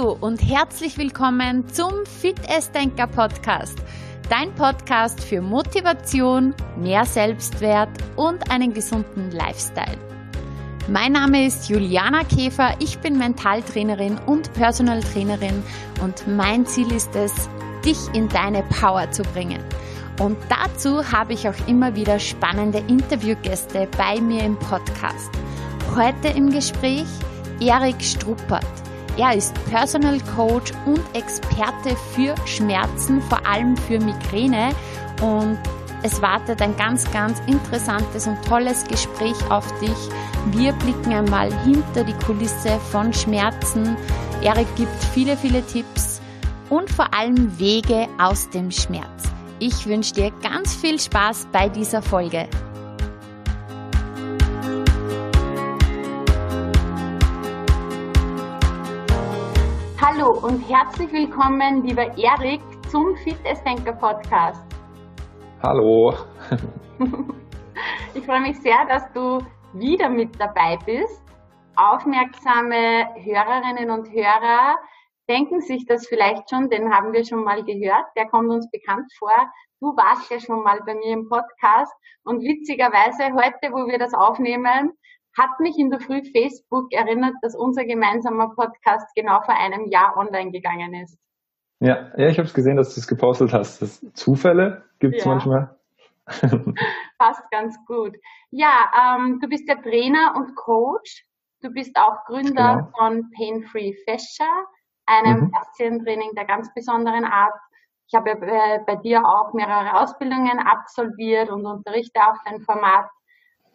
[0.00, 2.38] Hallo und herzlich willkommen zum Fit
[2.74, 3.76] Denker Podcast.
[4.30, 9.98] Dein Podcast für Motivation, mehr Selbstwert und einen gesunden Lifestyle.
[10.88, 15.62] Mein Name ist Juliana Käfer, ich bin Mentaltrainerin und Personal Trainerin
[16.02, 17.50] und mein Ziel ist es,
[17.84, 19.62] dich in deine Power zu bringen.
[20.18, 25.30] Und dazu habe ich auch immer wieder spannende Interviewgäste bei mir im Podcast.
[25.94, 27.06] Heute im Gespräch
[27.60, 28.79] Erik Struppert.
[29.16, 34.70] Er ist Personal Coach und Experte für Schmerzen, vor allem für Migräne.
[35.20, 35.58] Und
[36.02, 39.90] es wartet ein ganz, ganz interessantes und tolles Gespräch auf dich.
[40.52, 43.96] Wir blicken einmal hinter die Kulisse von Schmerzen.
[44.42, 46.20] Erik gibt viele, viele Tipps
[46.70, 49.24] und vor allem Wege aus dem Schmerz.
[49.58, 52.48] Ich wünsche dir ganz viel Spaß bei dieser Folge.
[60.12, 64.60] Hallo und herzlich willkommen, lieber Erik, zum Fitnessdenker Podcast.
[65.62, 66.12] Hallo.
[68.14, 69.38] ich freue mich sehr, dass du
[69.72, 71.22] wieder mit dabei bist.
[71.76, 74.78] Aufmerksame Hörerinnen und Hörer
[75.28, 79.06] denken sich das vielleicht schon, den haben wir schon mal gehört, der kommt uns bekannt
[79.16, 79.48] vor.
[79.78, 81.94] Du warst ja schon mal bei mir im Podcast
[82.24, 84.90] und witzigerweise heute, wo wir das aufnehmen,
[85.36, 90.16] hat mich in der Früh Facebook erinnert, dass unser gemeinsamer Podcast genau vor einem Jahr
[90.16, 91.18] online gegangen ist.
[91.80, 93.80] Ja, ja ich habe es gesehen, dass du es gepostet hast.
[93.82, 95.30] Das Zufälle gibt es ja.
[95.30, 95.76] manchmal.
[97.18, 98.16] Passt ganz gut.
[98.50, 101.24] Ja, ähm, du bist ja Trainer und Coach.
[101.62, 102.90] Du bist auch Gründer genau.
[102.96, 104.48] von Pain Free Fascia,
[105.06, 105.52] einem mhm.
[105.52, 107.54] Faszientraining der ganz besonderen Art.
[108.06, 113.08] Ich habe bei, bei dir auch mehrere Ausbildungen absolviert und unterrichte auch dein Format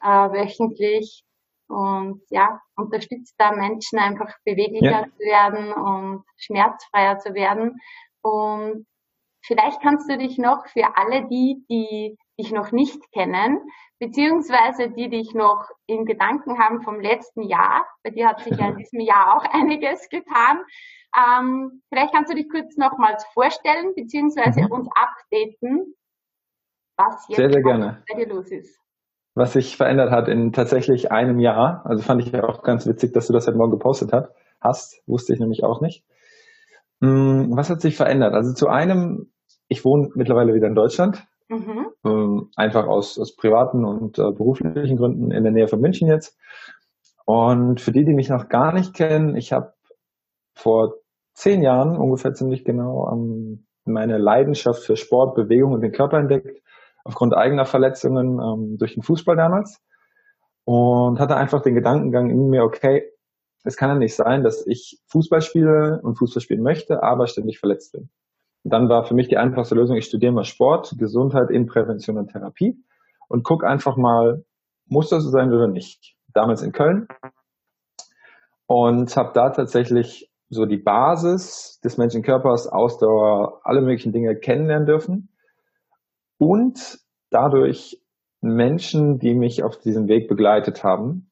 [0.02, 1.24] äh, wöchentlich
[1.68, 5.06] und ja, unterstützt da Menschen einfach beweglicher ja.
[5.06, 7.80] zu werden und schmerzfreier zu werden.
[8.22, 8.86] Und
[9.44, 13.60] vielleicht kannst du dich noch für alle die, die dich noch nicht kennen,
[14.00, 18.70] beziehungsweise die dich noch in Gedanken haben vom letzten Jahr, bei dir hat sich ja
[18.70, 20.64] in diesem Jahr auch einiges getan,
[21.18, 24.72] ähm, vielleicht kannst du dich kurz nochmals vorstellen, beziehungsweise mhm.
[24.72, 25.96] uns updaten,
[26.98, 28.04] was jetzt sehr, sehr gerne.
[28.10, 28.85] bei dir los ist
[29.36, 31.82] was sich verändert hat in tatsächlich einem Jahr.
[31.86, 35.04] Also fand ich auch ganz witzig, dass du das heute Morgen gepostet hat, hast.
[35.08, 36.04] Wusste ich nämlich auch nicht.
[37.02, 38.34] Hm, was hat sich verändert?
[38.34, 39.32] Also zu einem,
[39.68, 41.28] ich wohne mittlerweile wieder in Deutschland.
[41.50, 41.88] Mhm.
[42.06, 46.40] Ähm, einfach aus, aus privaten und äh, beruflichen Gründen in der Nähe von München jetzt.
[47.26, 49.74] Und für die, die mich noch gar nicht kennen, ich habe
[50.54, 50.96] vor
[51.34, 56.62] zehn Jahren ungefähr ziemlich genau ähm, meine Leidenschaft für Sport, Bewegung und den Körper entdeckt
[57.06, 59.82] aufgrund eigener Verletzungen ähm, durch den Fußball damals
[60.66, 63.10] und hatte einfach den Gedankengang in mir, okay,
[63.64, 67.60] es kann ja nicht sein, dass ich Fußball spiele und Fußball spielen möchte, aber ständig
[67.60, 68.10] verletzt bin.
[68.64, 72.18] Und dann war für mich die einfachste Lösung, ich studiere mal Sport, Gesundheit in Prävention
[72.18, 72.76] und Therapie
[73.28, 74.44] und guck einfach mal,
[74.88, 76.16] muss das so sein oder nicht.
[76.34, 77.08] Damals in Köln
[78.66, 85.35] und habe da tatsächlich so die Basis des Menschenkörpers, Ausdauer, alle möglichen Dinge kennenlernen dürfen
[86.38, 88.02] und dadurch
[88.42, 91.32] Menschen, die mich auf diesem Weg begleitet haben,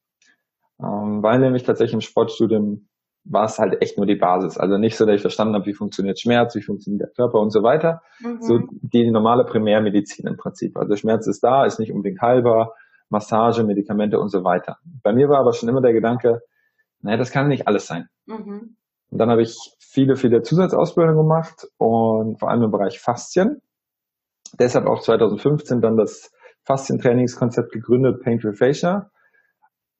[0.80, 2.88] ähm, weil nämlich tatsächlich im Sportstudium
[3.24, 4.58] war es halt echt nur die Basis.
[4.58, 7.50] Also nicht so, dass ich verstanden habe, wie funktioniert Schmerz, wie funktioniert der Körper und
[7.50, 8.02] so weiter.
[8.20, 8.42] Mhm.
[8.42, 10.76] So die normale Primärmedizin im Prinzip.
[10.76, 12.74] Also Schmerz ist da, ist nicht unbedingt heilbar,
[13.08, 14.76] Massage, Medikamente und so weiter.
[15.02, 16.42] Bei mir war aber schon immer der Gedanke,
[17.00, 18.08] naja, das kann nicht alles sein.
[18.26, 18.76] Mhm.
[19.10, 23.62] Und dann habe ich viele, viele Zusatzausbildungen gemacht und vor allem im Bereich Faszien
[24.58, 26.32] deshalb auch 2015 dann das
[26.64, 29.10] Faszientrainingskonzept gegründet, Pain Through Fascia,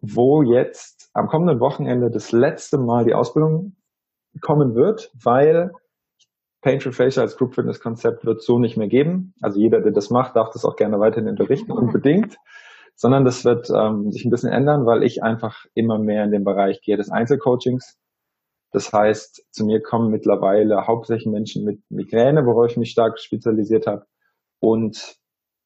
[0.00, 3.76] wo jetzt am kommenden Wochenende das letzte Mal die Ausbildung
[4.41, 5.72] kommen wird, weil
[6.62, 9.34] Pain Through Fascia als Group Fitness Konzept wird so nicht mehr geben.
[9.43, 12.37] Also jeder, der das macht, darf das auch gerne weiterhin unterrichten, unbedingt.
[12.96, 16.44] Sondern das wird ähm, sich ein bisschen ändern, weil ich einfach immer mehr in den
[16.44, 17.99] Bereich gehe des Einzelcoachings.
[18.70, 23.87] Das heißt, zu mir kommen mittlerweile hauptsächlich Menschen mit Migräne, worauf ich mich stark spezialisiert
[23.87, 24.06] habe,
[24.64, 25.16] und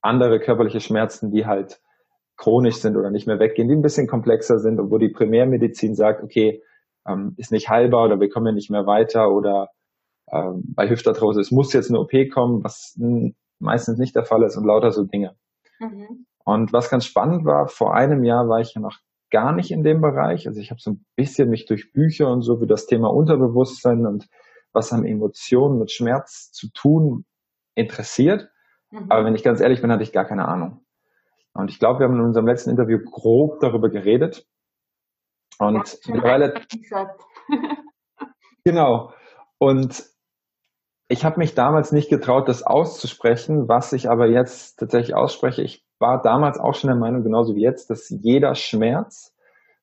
[0.00, 1.80] andere körperliche Schmerzen, die halt
[2.36, 5.94] chronisch sind oder nicht mehr weggehen, die ein bisschen komplexer sind und wo die Primärmedizin
[5.94, 6.62] sagt, okay,
[7.06, 9.70] ähm, ist nicht heilbar oder wir kommen ja nicht mehr weiter oder
[10.30, 12.98] ähm, bei Hüftarthrose, es muss jetzt eine OP kommen, was
[13.58, 15.36] meistens nicht der Fall ist und lauter so Dinge.
[15.78, 16.26] Mhm.
[16.44, 18.98] Und was ganz spannend war, vor einem Jahr war ich ja noch
[19.30, 20.46] gar nicht in dem Bereich.
[20.46, 24.06] Also ich habe so ein bisschen mich durch Bücher und so für das Thema Unterbewusstsein
[24.06, 24.28] und
[24.72, 27.24] was haben Emotionen mit Schmerz zu tun
[27.74, 28.48] interessiert.
[28.90, 29.06] Mhm.
[29.10, 30.84] Aber wenn ich ganz ehrlich bin, hatte ich gar keine Ahnung.
[31.52, 34.46] Und ich glaube, wir haben in unserem letzten Interview grob darüber geredet.
[35.58, 36.62] Und mittlerweile.
[38.64, 39.12] genau.
[39.58, 40.04] Und
[41.08, 45.62] ich habe mich damals nicht getraut, das auszusprechen, was ich aber jetzt tatsächlich ausspreche.
[45.62, 49.34] Ich war damals auch schon der Meinung, genauso wie jetzt, dass jeder Schmerz,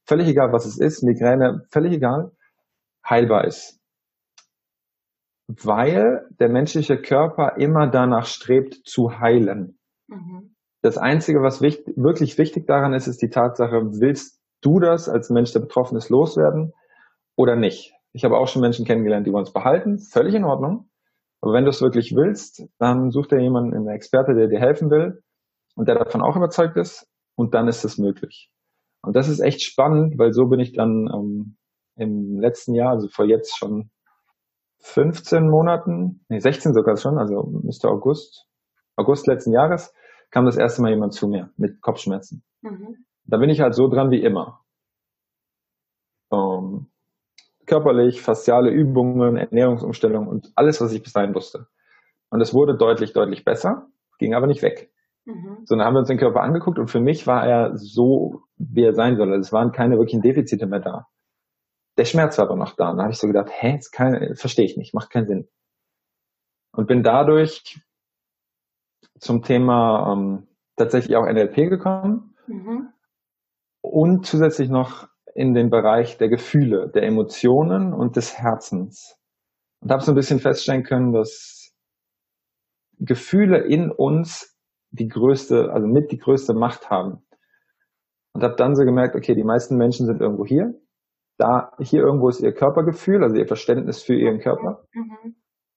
[0.05, 2.31] völlig egal was es ist, Migräne, völlig egal,
[3.07, 3.81] heilbar ist.
[5.47, 9.77] Weil der menschliche Körper immer danach strebt zu heilen.
[10.07, 10.55] Mhm.
[10.81, 15.29] Das Einzige, was wichtig, wirklich wichtig daran ist, ist die Tatsache, willst du das als
[15.29, 16.73] Mensch, der betroffen ist, loswerden
[17.35, 17.93] oder nicht?
[18.13, 20.89] Ich habe auch schon Menschen kennengelernt, die wollen es behalten, völlig in Ordnung.
[21.41, 24.89] Aber wenn du es wirklich willst, dann such dir jemanden, einen Experte, der dir helfen
[24.89, 25.21] will
[25.75, 28.51] und der davon auch überzeugt ist und dann ist es möglich.
[29.01, 31.57] Und das ist echt spannend, weil so bin ich dann ähm,
[31.95, 33.91] im letzten Jahr, also vor jetzt schon
[34.85, 37.89] 15 Monaten, nee, 16 sogar schon, also Mr.
[37.89, 38.47] August,
[38.95, 39.93] August letzten Jahres,
[40.29, 42.43] kam das erste Mal jemand zu mir mit Kopfschmerzen.
[42.61, 43.05] Mhm.
[43.25, 44.61] Da bin ich halt so dran wie immer.
[46.31, 46.87] Ähm,
[47.65, 51.67] körperlich, fasziale Übungen, Ernährungsumstellung und alles, was ich bis dahin wusste.
[52.29, 53.87] Und es wurde deutlich, deutlich besser,
[54.19, 54.91] ging aber nicht weg.
[55.25, 55.61] Mhm.
[55.65, 58.83] So, dann haben wir uns den Körper angeguckt und für mich war er so, wie
[58.83, 59.29] er sein soll.
[59.31, 61.07] Also es waren keine wirklichen Defizite mehr da.
[61.97, 62.89] Der Schmerz war aber noch da.
[62.89, 65.47] Und da habe ich so gedacht, hä, das kann, verstehe ich nicht, macht keinen Sinn.
[66.71, 67.79] Und bin dadurch
[69.19, 72.89] zum Thema ähm, tatsächlich auch NLP gekommen mhm.
[73.81, 79.17] und zusätzlich noch in den Bereich der Gefühle, der Emotionen und des Herzens.
[79.81, 81.73] Und habe so ein bisschen feststellen können, dass
[82.99, 84.57] Gefühle in uns
[84.91, 87.25] die größte, also mit die größte Macht haben.
[88.33, 90.73] Und habe dann so gemerkt, okay, die meisten Menschen sind irgendwo hier.
[91.37, 94.85] Da, hier irgendwo ist ihr Körpergefühl, also ihr Verständnis für ihren Körper.
[94.93, 95.35] Mhm.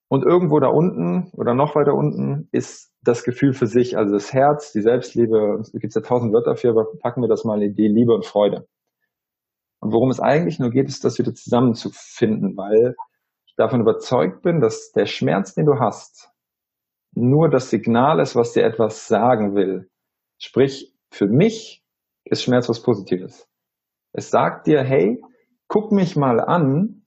[0.09, 4.33] Und irgendwo da unten oder noch weiter unten ist das Gefühl für sich, also das
[4.33, 7.75] Herz, die Selbstliebe, es gibt ja tausend Wörter dafür, aber packen wir das mal in
[7.75, 8.67] die Liebe und Freude.
[9.81, 12.97] Und worum es eigentlich nur geht, ist, das wieder zusammenzufinden, weil
[13.47, 16.31] ich davon überzeugt bin, dass der Schmerz, den du hast,
[17.13, 19.89] nur das Signal ist, was dir etwas sagen will.
[20.39, 21.85] Sprich, für mich
[22.25, 23.49] ist Schmerz was Positives.
[24.13, 25.21] Es sagt dir, hey,
[25.69, 27.03] guck mich mal an,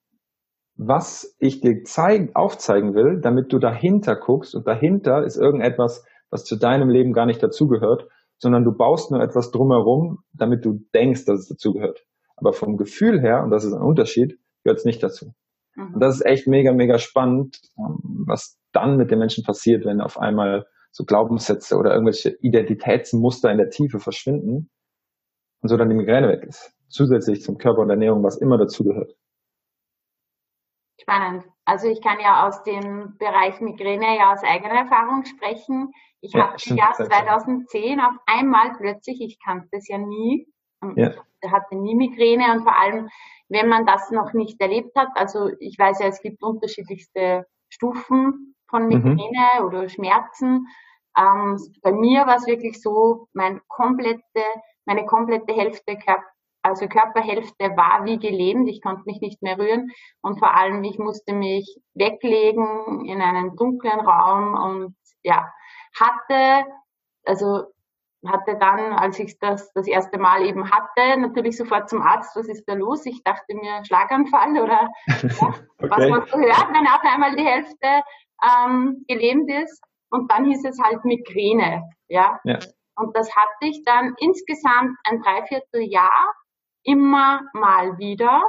[0.75, 6.45] was ich dir zeig, aufzeigen will, damit du dahinter guckst und dahinter ist irgendetwas, was
[6.45, 11.25] zu deinem Leben gar nicht dazugehört, sondern du baust nur etwas drumherum, damit du denkst,
[11.25, 12.05] dass es dazugehört.
[12.35, 15.33] Aber vom Gefühl her, und das ist ein Unterschied, gehört es nicht dazu.
[15.75, 15.93] Mhm.
[15.95, 20.01] Und das ist echt mega, mega spannend, ähm, was dann mit den Menschen passiert, wenn
[20.01, 24.69] auf einmal so Glaubenssätze oder irgendwelche Identitätsmuster in der Tiefe verschwinden
[25.61, 26.73] und so dann die Migräne weg ist.
[26.91, 29.15] Zusätzlich zum Körper und Ernährung, was immer dazugehört.
[30.99, 31.45] Spannend.
[31.65, 35.91] Also ich kann ja aus dem Bereich Migräne ja aus eigener Erfahrung sprechen.
[36.19, 40.47] Ich ja, habe im Jahr 2010 auf einmal plötzlich, ich kannte es ja nie,
[40.95, 41.13] ja
[41.49, 43.09] hatte nie Migräne und vor allem,
[43.49, 48.55] wenn man das noch nicht erlebt hat, also ich weiß ja, es gibt unterschiedlichste Stufen
[48.69, 48.89] von mhm.
[48.89, 49.65] Migräne mhm.
[49.65, 50.67] oder Schmerzen.
[51.17, 54.43] Ähm, bei mir war es wirklich so, mein komplette,
[54.85, 56.23] meine komplette Hälfte Körper,
[56.63, 59.91] also Körperhälfte war wie gelähmt, ich konnte mich nicht mehr rühren
[60.21, 65.51] und vor allem ich musste mich weglegen in einen dunklen Raum und ja,
[65.99, 66.65] hatte,
[67.25, 67.65] also
[68.27, 72.47] hatte dann, als ich das das erste Mal eben hatte, natürlich sofort zum Arzt, was
[72.47, 73.05] ist da los?
[73.05, 75.89] Ich dachte mir Schlaganfall oder ja, okay.
[75.89, 78.03] was man so hört, wenn auf einmal die Hälfte
[78.43, 79.81] ähm, gelähmt ist.
[80.11, 82.39] Und dann hieß es halt Migräne, ja.
[82.43, 82.59] ja.
[82.95, 86.33] Und das hatte ich dann insgesamt ein Dreivierteljahr
[86.83, 88.43] immer mal wieder,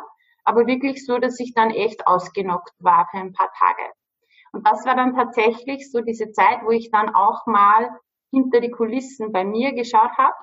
[0.45, 3.93] aber wirklich so, dass ich dann echt ausgenockt war für ein paar Tage.
[4.53, 7.91] Und das war dann tatsächlich so diese Zeit, wo ich dann auch mal
[8.31, 10.35] hinter die Kulissen bei mir geschaut habe.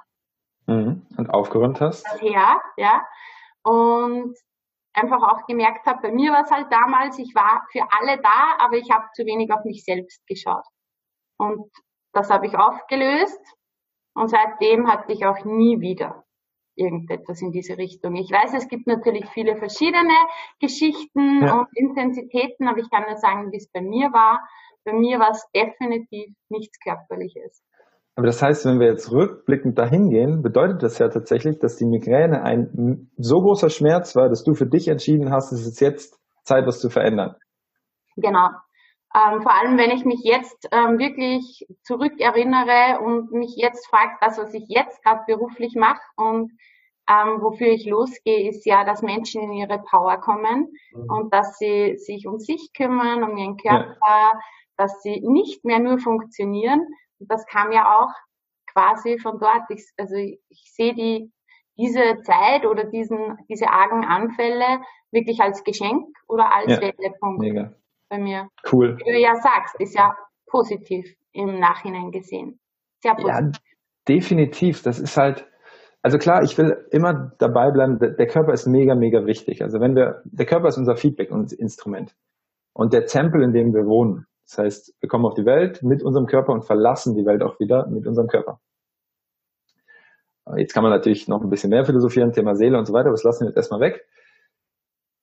[0.67, 1.05] Mhm.
[1.17, 2.05] Und aufgeräumt hast?
[2.21, 3.05] Ja, ja.
[3.63, 4.35] Und
[4.93, 8.57] einfach auch gemerkt habe, bei mir war es halt damals, ich war für alle da,
[8.59, 10.65] aber ich habe zu wenig auf mich selbst geschaut.
[11.37, 11.71] Und
[12.13, 13.39] das habe ich aufgelöst
[14.13, 16.23] und seitdem hatte ich auch nie wieder
[16.79, 18.15] irgendetwas in diese Richtung.
[18.15, 20.15] Ich weiß, es gibt natürlich viele verschiedene
[20.59, 21.59] Geschichten ja.
[21.59, 24.47] und Intensitäten, aber ich kann nur sagen, wie es bei mir war.
[24.85, 27.63] Bei mir war es definitiv nichts Körperliches.
[28.15, 31.85] Aber das heißt, wenn wir jetzt rückblickend dahin gehen, bedeutet das ja tatsächlich, dass die
[31.85, 36.19] Migräne ein so großer Schmerz war, dass du für dich entschieden hast, es ist jetzt
[36.43, 37.35] Zeit, was zu verändern.
[38.17, 38.49] Genau.
[39.15, 44.37] Ähm, vor allem, wenn ich mich jetzt ähm, wirklich zurückerinnere und mich jetzt frage, das,
[44.37, 46.51] was ich jetzt gerade beruflich mache und
[47.09, 51.09] ähm, wofür ich losgehe, ist ja, dass Menschen in ihre Power kommen mhm.
[51.09, 54.39] und dass sie sich um sich kümmern, um ihren Körper, ja.
[54.77, 56.85] dass sie nicht mehr nur funktionieren,
[57.19, 58.13] das kam ja auch
[58.71, 59.63] quasi von dort.
[59.69, 61.31] Ich, also ich, ich sehe die,
[61.77, 67.39] diese Zeit oder diesen, diese argen Anfälle wirklich als Geschenk oder als ja, Wendepunkt.
[67.39, 67.73] Mega.
[68.09, 68.49] Bei mir.
[68.71, 68.97] Cool.
[68.97, 70.15] Wie du ja sagst, ist ja
[70.47, 72.59] positiv im Nachhinein gesehen.
[73.01, 73.33] Sehr positiv.
[73.33, 73.51] Ja,
[74.07, 74.81] definitiv.
[74.83, 75.47] Das ist halt,
[76.01, 79.61] also klar, ich will immer dabei bleiben, der Körper ist mega, mega wichtig.
[79.61, 82.15] Also wenn wir, der Körper ist unser Feedback, unser Instrument.
[82.73, 84.25] Und der Tempel, in dem wir wohnen.
[84.45, 87.59] Das heißt, wir kommen auf die Welt mit unserem Körper und verlassen die Welt auch
[87.59, 88.59] wieder mit unserem Körper.
[90.57, 93.13] Jetzt kann man natürlich noch ein bisschen mehr philosophieren, Thema Seele und so weiter, aber
[93.13, 94.07] das lassen wir jetzt erstmal weg.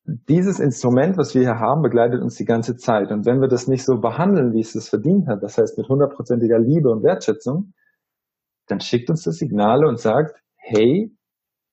[0.06, 3.10] Dieses Instrument, was wir hier haben, begleitet uns die ganze Zeit.
[3.10, 5.88] Und wenn wir das nicht so behandeln, wie es es verdient hat, das heißt mit
[5.88, 7.72] hundertprozentiger Liebe und Wertschätzung,
[8.68, 11.12] dann schickt uns das Signale und sagt, hey,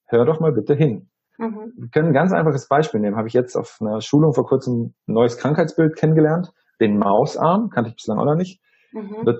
[0.07, 1.09] hör doch mal bitte hin.
[1.37, 1.73] Mhm.
[1.75, 3.17] Wir können ein ganz einfaches Beispiel nehmen.
[3.17, 6.51] Habe ich jetzt auf einer Schulung vor kurzem ein neues Krankheitsbild kennengelernt.
[6.79, 8.61] Den Mausarm, kannte ich bislang auch noch nicht.
[8.91, 9.25] Mhm.
[9.25, 9.35] Das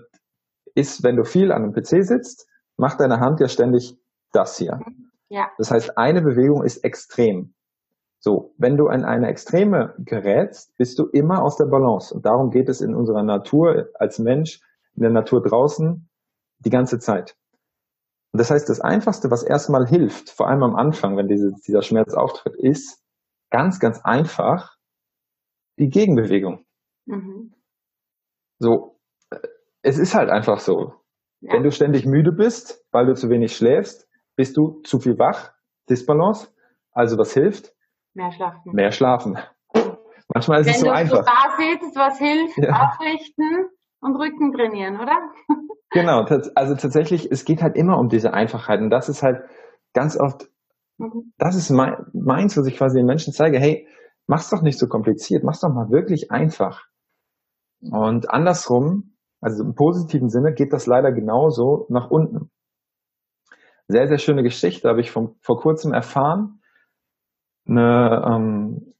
[0.76, 2.48] ist, wenn du viel an einem PC sitzt,
[2.78, 3.98] macht deine Hand ja ständig
[4.32, 4.80] das hier.
[5.30, 5.48] Ja.
[5.58, 7.53] Das heißt, eine Bewegung ist extrem.
[8.26, 12.16] So, wenn du in eine Extreme gerätst, bist du immer aus der Balance.
[12.16, 14.62] Und darum geht es in unserer Natur als Mensch,
[14.96, 16.10] in der Natur draußen,
[16.60, 17.36] die ganze Zeit.
[18.32, 21.82] Und das heißt, das Einfachste, was erstmal hilft, vor allem am Anfang, wenn diese, dieser
[21.82, 23.04] Schmerz auftritt, ist
[23.50, 24.78] ganz, ganz einfach
[25.78, 26.66] die Gegenbewegung.
[27.06, 27.54] Mhm.
[28.58, 29.02] So,
[29.82, 30.94] es ist halt einfach so.
[31.42, 31.56] Ja.
[31.56, 35.52] Wenn du ständig müde bist, weil du zu wenig schläfst, bist du zu viel wach,
[35.90, 36.48] Disbalance.
[36.94, 37.76] Also was hilft?
[38.14, 38.72] Mehr schlafen.
[38.74, 39.38] Mehr schlafen.
[40.34, 41.18] Manchmal ist Wenn es so einfach.
[41.18, 42.58] Wenn du da sitzt, was hilft?
[42.58, 42.88] Ja.
[42.88, 43.68] Aufrichten
[44.02, 45.18] und Rücken trainieren, oder?
[45.94, 49.44] Genau, also tatsächlich, es geht halt immer um diese Einfachheit und das ist halt
[49.94, 50.50] ganz oft,
[50.98, 51.32] mhm.
[51.38, 53.88] das ist mein, meins, was ich quasi den Menschen zeige, hey,
[54.26, 56.88] mach's doch nicht so kompliziert, mach's doch mal wirklich einfach.
[57.80, 62.50] Und andersrum, also im positiven Sinne, geht das leider genauso nach unten.
[63.88, 66.60] Sehr, sehr schöne Geschichte, habe ich vom, vor kurzem erfahren.
[67.68, 68.94] Eine, ähm,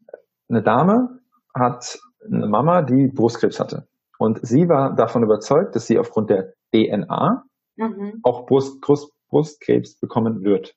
[0.50, 1.20] eine Dame
[1.54, 3.88] hat eine Mama, die Brustkrebs hatte.
[4.18, 7.44] Und sie war davon überzeugt, dass sie aufgrund der DNA
[7.76, 8.20] mhm.
[8.24, 10.76] auch Brust, Brust, Brustkrebs bekommen wird.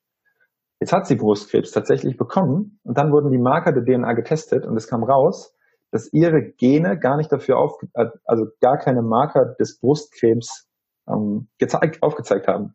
[0.81, 4.77] Jetzt hat sie Brustkrebs tatsächlich bekommen und dann wurden die Marker der DNA getestet und
[4.77, 5.55] es kam raus,
[5.91, 7.79] dass ihre Gene gar nicht dafür auf,
[8.25, 10.69] also gar keine Marker des Brustkrebs
[11.09, 12.75] ähm, gezeigt, aufgezeigt haben.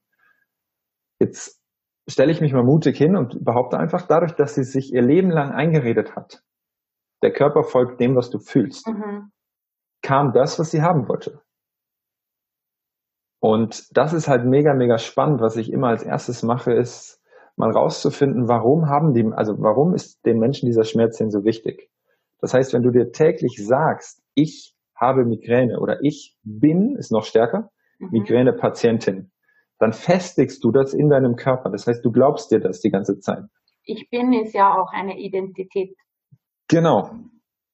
[1.20, 1.61] Jetzt
[2.12, 5.30] stelle ich mich mal mutig hin und behaupte einfach, dadurch, dass sie sich ihr Leben
[5.30, 6.44] lang eingeredet hat,
[7.22, 9.32] der Körper folgt dem, was du fühlst, mhm.
[10.02, 11.42] kam das, was sie haben wollte.
[13.40, 15.42] Und das ist halt mega, mega spannend.
[15.42, 17.20] Was ich immer als erstes mache, ist
[17.56, 21.90] mal rauszufinden, warum haben die, also warum ist den Menschen dieser Schmerz denn so wichtig?
[22.40, 27.24] Das heißt, wenn du dir täglich sagst, ich habe Migräne oder ich bin, ist noch
[27.24, 28.10] stärker, mhm.
[28.12, 29.31] Migräne-Patientin,
[29.82, 31.72] dann festigst du das in deinem Körper.
[31.72, 33.46] Das heißt, du glaubst dir das die ganze Zeit.
[33.84, 35.98] Ich bin ist ja auch eine Identität.
[36.68, 37.10] Genau.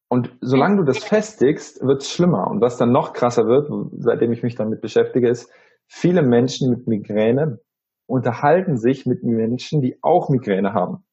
[0.07, 2.47] Und solange du das festigst, wird es schlimmer.
[2.49, 5.51] Und was dann noch krasser wird, seitdem ich mich damit beschäftige, ist,
[5.85, 7.59] viele Menschen mit Migräne
[8.05, 11.03] unterhalten sich mit Menschen, die auch Migräne haben.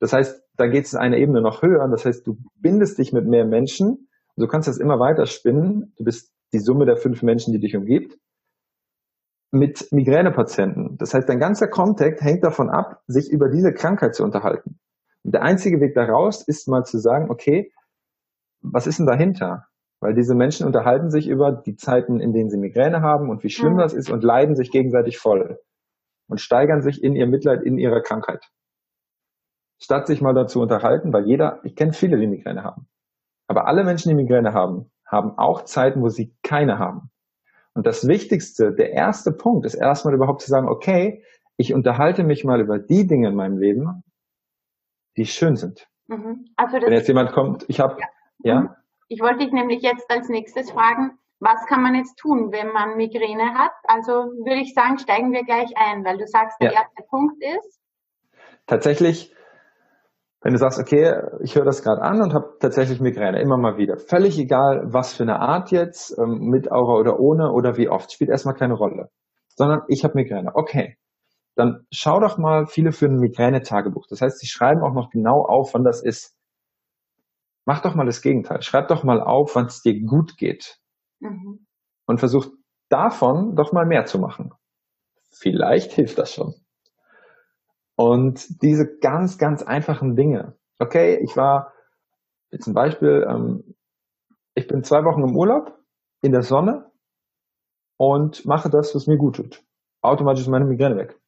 [0.00, 1.86] Das heißt, da geht es eine Ebene noch höher.
[1.90, 4.08] Das heißt, du bindest dich mit mehr Menschen.
[4.38, 5.92] Du kannst das immer weiter spinnen.
[5.98, 8.16] Du bist die Summe der fünf Menschen, die dich umgibt.
[9.54, 10.98] Mit Migränepatienten.
[10.98, 14.80] Das heißt, dein ganzer Kontext hängt davon ab, sich über diese Krankheit zu unterhalten.
[15.22, 17.72] Und der einzige Weg daraus ist mal zu sagen, okay,
[18.62, 19.66] was ist denn dahinter?
[20.00, 23.48] Weil diese Menschen unterhalten sich über die Zeiten, in denen sie Migräne haben und wie
[23.48, 23.78] schlimm mhm.
[23.78, 25.60] das ist und leiden sich gegenseitig voll
[26.28, 28.50] und steigern sich in ihr Mitleid, in ihrer Krankheit.
[29.80, 32.88] Statt sich mal dazu unterhalten, weil jeder, ich kenne viele, die Migräne haben.
[33.46, 37.10] Aber alle Menschen, die Migräne haben, haben auch Zeiten, wo sie keine haben.
[37.74, 41.24] Und das Wichtigste, der erste Punkt ist erstmal überhaupt zu sagen, okay,
[41.56, 44.02] ich unterhalte mich mal über die Dinge in meinem Leben,
[45.16, 45.88] die schön sind.
[46.06, 46.46] Mhm.
[46.56, 48.06] Also Wenn jetzt jemand kommt, ich habe ja.
[48.44, 48.60] Ja.
[48.60, 48.70] Mhm.
[49.08, 52.96] Ich wollte dich nämlich jetzt als nächstes fragen, was kann man jetzt tun, wenn man
[52.96, 53.72] Migräne hat?
[53.84, 56.80] Also würde ich sagen, steigen wir gleich ein, weil du sagst, der ja.
[56.80, 57.80] erste Punkt ist.
[58.66, 59.34] Tatsächlich,
[60.44, 61.10] wenn du sagst, okay,
[61.40, 63.96] ich höre das gerade an und habe tatsächlich Migräne, immer mal wieder.
[63.96, 68.12] Völlig egal, was für eine Art jetzt, ähm, mit Aura oder ohne oder wie oft,
[68.12, 69.08] spielt erstmal keine Rolle.
[69.56, 70.50] Sondern ich habe Migräne.
[70.52, 70.98] Okay.
[71.56, 74.04] Dann schau doch mal, viele für ein Migräne-Tagebuch.
[74.10, 76.36] Das heißt, sie schreiben auch noch genau auf, wann das ist.
[77.64, 78.60] Mach doch mal das Gegenteil.
[78.60, 80.76] Schreib doch mal auf, wann es dir gut geht.
[81.20, 81.66] Mhm.
[82.06, 82.48] Und versuch
[82.90, 84.52] davon doch mal mehr zu machen.
[85.32, 86.52] Vielleicht hilft das schon.
[87.96, 90.56] Und diese ganz, ganz einfachen Dinge.
[90.78, 91.72] Okay, ich war,
[92.50, 93.76] jetzt ein Beispiel, ähm,
[94.54, 95.78] ich bin zwei Wochen im Urlaub
[96.22, 96.90] in der Sonne
[97.96, 99.64] und mache das, was mir gut tut.
[100.02, 101.20] Automatisch ist meine Migräne weg.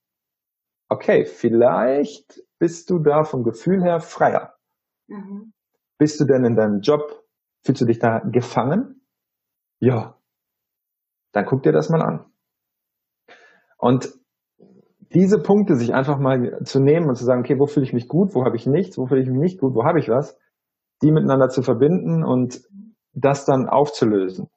[0.88, 4.54] Okay, vielleicht bist du da vom Gefühl her freier.
[5.08, 5.52] Mhm.
[5.98, 7.26] Bist du denn in deinem Job
[7.66, 9.02] Fühlst du dich da gefangen?
[9.80, 10.16] Ja.
[11.32, 12.24] Dann guck dir das mal an.
[13.76, 14.14] Und
[15.16, 18.06] diese Punkte sich einfach mal zu nehmen und zu sagen, okay, wo fühle ich mich
[18.06, 20.38] gut, wo habe ich nichts, wo fühle ich mich nicht gut, wo habe ich was,
[21.02, 22.60] die miteinander zu verbinden und
[23.14, 24.50] das dann aufzulösen.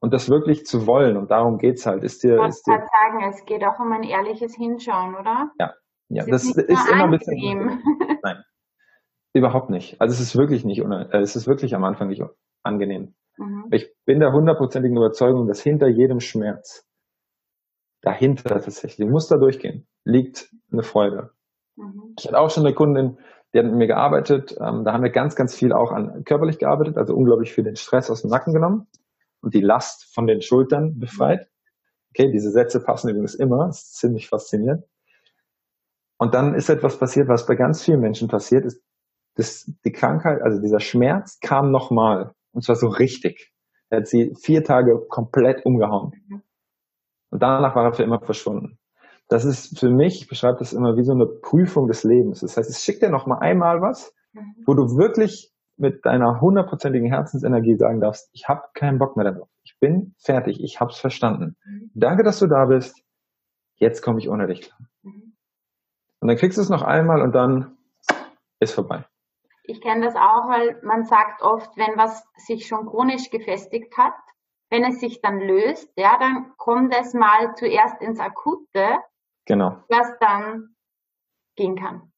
[0.00, 2.02] Und das wirklich zu wollen, und darum geht's halt.
[2.02, 5.52] Ist dir, ist dir, sagen, es geht auch um ein ehrliches Hinschauen, oder?
[5.60, 5.72] Ja,
[6.08, 7.80] ja, das, das ist, ist immer ein bisschen.
[8.22, 8.42] Nein,
[9.34, 10.00] überhaupt nicht.
[10.00, 12.22] Also es ist wirklich nicht, äh, es ist wirklich am Anfang nicht
[12.64, 13.14] angenehm.
[13.38, 13.66] Mhm.
[13.70, 16.84] Ich bin der hundertprozentigen Überzeugung, dass hinter jedem Schmerz,
[18.02, 21.30] dahinter tatsächlich, du musst da durchgehen, liegt eine Freude.
[21.76, 22.14] Mhm.
[22.18, 23.18] Ich hatte auch schon eine Kundin,
[23.52, 24.56] die hat mit mir gearbeitet.
[24.60, 27.76] Ähm, da haben wir ganz, ganz viel auch an körperlich gearbeitet, also unglaublich viel den
[27.76, 28.86] Stress aus dem Nacken genommen
[29.40, 31.48] und die Last von den Schultern befreit.
[32.10, 34.84] Okay, diese Sätze passen übrigens immer, das ist ziemlich faszinierend.
[36.18, 38.82] Und dann ist etwas passiert, was bei ganz vielen Menschen passiert ist,
[39.34, 42.32] dass die Krankheit, also dieser Schmerz kam nochmal.
[42.52, 43.52] Und zwar so richtig.
[43.90, 46.12] Er hat sie vier Tage komplett umgehauen.
[47.36, 48.78] Und danach war er für immer verschwunden.
[49.28, 52.40] Das ist für mich, ich beschreibe das immer wie so eine Prüfung des Lebens.
[52.40, 54.14] Das heißt, es schickt dir noch mal einmal was,
[54.64, 59.50] wo du wirklich mit deiner hundertprozentigen Herzensenergie sagen darfst, ich habe keinen Bock mehr darauf.
[59.64, 61.58] Ich bin fertig, ich habe es verstanden.
[61.92, 63.04] Danke, dass du da bist.
[63.74, 64.78] Jetzt komme ich ohne dich klar.
[65.02, 67.76] Und dann kriegst du es noch einmal und dann
[68.60, 69.04] ist vorbei.
[69.64, 74.14] Ich kenne das auch, weil man sagt oft, wenn was sich schon chronisch gefestigt hat,
[74.70, 78.98] wenn es sich dann löst, ja, dann kommt es mal zuerst ins Akute,
[79.44, 79.82] genau.
[79.88, 80.74] was dann
[81.56, 82.12] gehen kann.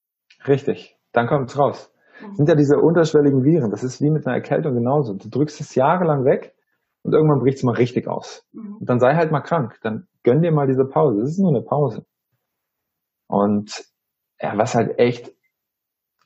[0.46, 1.92] Richtig, dann kommt es raus.
[2.20, 2.34] Das mhm.
[2.34, 5.14] sind ja diese unterschwelligen Viren, das ist wie mit einer Erkältung genauso.
[5.14, 6.54] Du drückst es jahrelang weg
[7.02, 8.46] und irgendwann bricht es mal richtig aus.
[8.52, 8.78] Mhm.
[8.78, 11.20] Und dann sei halt mal krank, dann gönn dir mal diese Pause.
[11.20, 12.04] Das ist nur eine Pause.
[13.28, 13.84] Und
[14.40, 15.34] ja, was halt echt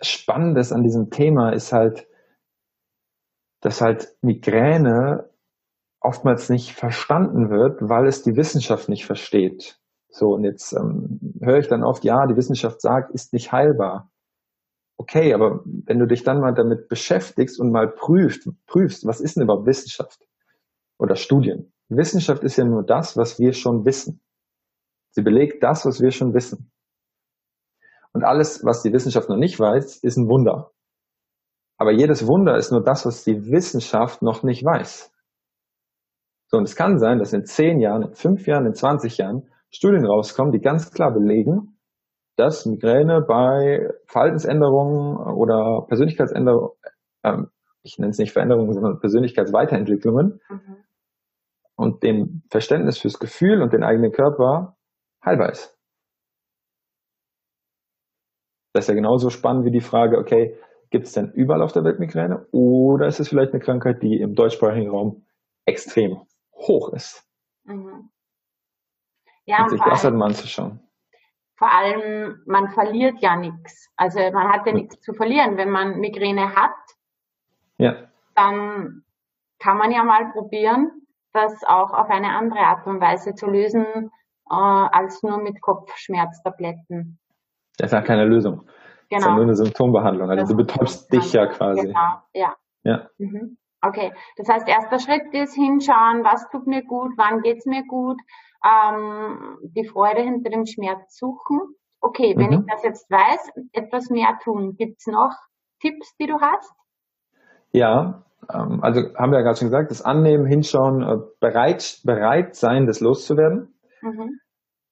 [0.00, 2.06] Spannendes an diesem Thema ist halt,
[3.60, 5.31] dass halt Migräne
[6.02, 9.78] oftmals nicht verstanden wird, weil es die Wissenschaft nicht versteht.
[10.08, 14.10] So, und jetzt ähm, höre ich dann oft, ja, die Wissenschaft sagt, ist nicht heilbar.
[14.98, 19.36] Okay, aber wenn du dich dann mal damit beschäftigst und mal prüfst, prüfst, was ist
[19.36, 20.26] denn überhaupt Wissenschaft
[20.98, 21.72] oder Studien?
[21.88, 24.20] Wissenschaft ist ja nur das, was wir schon wissen.
[25.10, 26.70] Sie belegt das, was wir schon wissen.
[28.12, 30.72] Und alles, was die Wissenschaft noch nicht weiß, ist ein Wunder.
[31.78, 35.11] Aber jedes Wunder ist nur das, was die Wissenschaft noch nicht weiß.
[36.52, 39.48] So, und es kann sein, dass in zehn Jahren, in fünf Jahren, in 20 Jahren
[39.70, 41.78] Studien rauskommen, die ganz klar belegen,
[42.36, 46.72] dass Migräne bei Verhaltensänderungen oder Persönlichkeitsänderungen,
[47.24, 47.50] ähm,
[47.82, 50.76] ich nenne es nicht Veränderungen, sondern Persönlichkeitsweiterentwicklungen mhm.
[51.76, 54.76] und dem Verständnis fürs Gefühl und den eigenen Körper
[55.24, 55.78] heilbar ist.
[58.74, 60.58] Das ist ja genauso spannend wie die Frage, okay,
[60.90, 64.20] gibt es denn überall auf der Welt Migräne oder ist es vielleicht eine Krankheit, die
[64.20, 65.24] im deutschsprachigen Raum
[65.64, 66.18] extrem
[66.62, 67.26] hoch ist?
[67.64, 68.10] Mhm.
[69.44, 70.80] Ja, und sich das halt mal anzuschauen.
[71.56, 73.88] Vor allem, man verliert ja nichts.
[73.96, 75.56] Also man hat ja nichts zu verlieren.
[75.56, 76.74] Wenn man Migräne hat,
[77.78, 77.94] ja.
[78.34, 79.04] dann
[79.58, 80.90] kann man ja mal probieren,
[81.32, 83.84] das auch auf eine andere Art und Weise zu lösen,
[84.50, 87.18] äh, als nur mit Kopfschmerztabletten.
[87.78, 88.62] Das ist ja keine Lösung.
[88.62, 88.66] Genau.
[88.66, 88.70] Das
[89.08, 89.34] ist ja genau.
[89.34, 90.30] nur eine Symptombehandlung.
[90.30, 91.86] Also das du betäubst dich ja quasi.
[91.86, 92.56] Genau, ja.
[92.82, 93.08] ja.
[93.18, 93.56] Mhm.
[93.82, 98.20] Okay, das heißt, erster Schritt ist hinschauen, was tut mir gut, wann geht's mir gut,
[98.64, 101.60] ähm, die Freude hinter dem Schmerz suchen.
[102.00, 102.52] Okay, wenn mhm.
[102.60, 104.76] ich das jetzt weiß, etwas mehr tun.
[104.76, 105.34] Gibt's noch
[105.80, 106.72] Tipps, die du hast?
[107.72, 112.54] Ja, ähm, also haben wir ja gerade schon gesagt, das Annehmen, Hinschauen, äh, bereit, bereit
[112.54, 113.74] sein, das loszuwerden.
[114.00, 114.38] Mhm.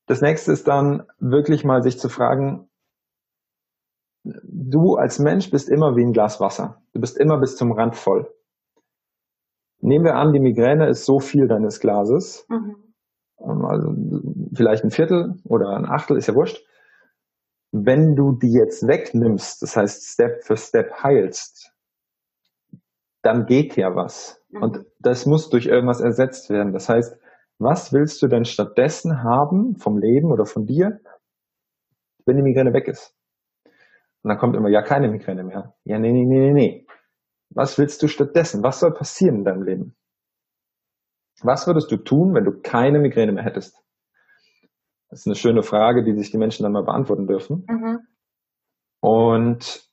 [0.07, 2.68] Das nächste ist dann wirklich mal sich zu fragen,
[4.24, 6.83] du als Mensch bist immer wie ein Glas Wasser.
[6.92, 8.29] Du bist immer bis zum Rand voll.
[9.80, 12.76] Nehmen wir an, die Migräne ist so viel deines Glases, mhm.
[13.40, 13.94] Ähm, also
[14.54, 16.64] vielleicht ein Viertel oder ein Achtel, ist ja wurscht.
[17.72, 21.72] Wenn du die jetzt wegnimmst, das heißt Step für Step heilst,
[23.22, 24.42] dann geht ja was.
[24.50, 24.62] Mhm.
[24.62, 26.72] Und das muss durch irgendwas ersetzt werden.
[26.72, 27.18] Das heißt,
[27.58, 31.00] was willst du denn stattdessen haben vom Leben oder von dir,
[32.24, 33.14] wenn die Migräne weg ist?
[34.22, 35.74] Und dann kommt immer, ja, keine Migräne mehr.
[35.84, 36.86] Ja, nee, nee, nee, nee, nee.
[37.50, 38.62] Was willst du stattdessen?
[38.62, 39.96] Was soll passieren in deinem Leben?
[41.42, 43.76] Was würdest du tun, wenn du keine Migräne mehr hättest?
[45.08, 47.66] Das ist eine schöne Frage, die sich die Menschen dann mal beantworten dürfen.
[47.68, 48.00] Mhm.
[49.00, 49.88] Und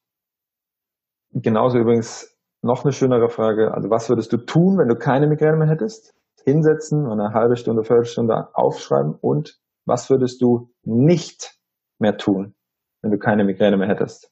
[1.32, 3.74] genauso übrigens noch eine schönere Frage.
[3.74, 6.18] Also was würdest du tun, wenn du keine Migräne mehr hättest?
[6.48, 11.60] hinsetzen und eine halbe Stunde, Viertelstunde aufschreiben und was würdest du nicht
[12.00, 12.56] mehr tun,
[13.02, 14.32] wenn du keine Migräne mehr hättest?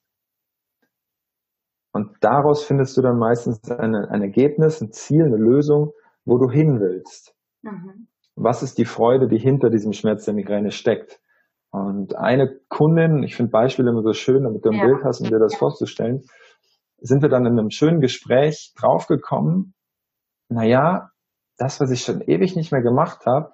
[1.95, 5.93] Und daraus findest du dann meistens eine, ein Ergebnis, ein Ziel, eine Lösung,
[6.25, 7.33] wo du hin willst.
[7.61, 8.09] Mhm.
[8.35, 11.21] Was ist die Freude, die hinter diesem Schmerz der Migräne steckt?
[11.69, 14.85] Und eine Kundin, ich finde Beispiele immer so schön, damit du ein ja.
[14.87, 15.59] Bild hast, um dir das ja.
[15.59, 16.23] vorzustellen,
[16.97, 19.73] sind wir dann in einem schönen Gespräch draufgekommen,
[20.49, 21.11] naja,
[21.57, 23.53] das, was ich schon ewig nicht mehr gemacht habe,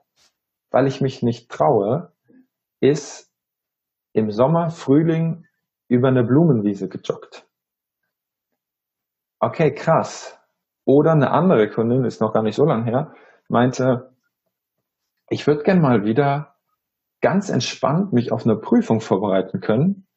[0.71, 2.11] weil ich mich nicht traue,
[2.79, 3.31] ist
[4.13, 5.45] im Sommer, Frühling
[5.87, 7.45] über eine Blumenwiese gejoggt.
[9.43, 10.37] Okay, krass.
[10.85, 13.13] Oder eine andere Kundin, ist noch gar nicht so lange her,
[13.49, 14.11] meinte,
[15.29, 16.55] ich würde gern mal wieder
[17.21, 20.07] ganz entspannt mich auf eine Prüfung vorbereiten können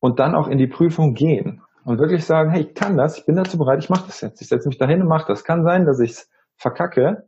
[0.00, 3.24] und dann auch in die Prüfung gehen und wirklich sagen, hey, ich kann das, ich
[3.24, 4.42] bin dazu bereit, ich mache das jetzt.
[4.42, 5.44] Ich setze mich dahin und mache das.
[5.44, 7.26] Kann sein, dass ich es verkacke,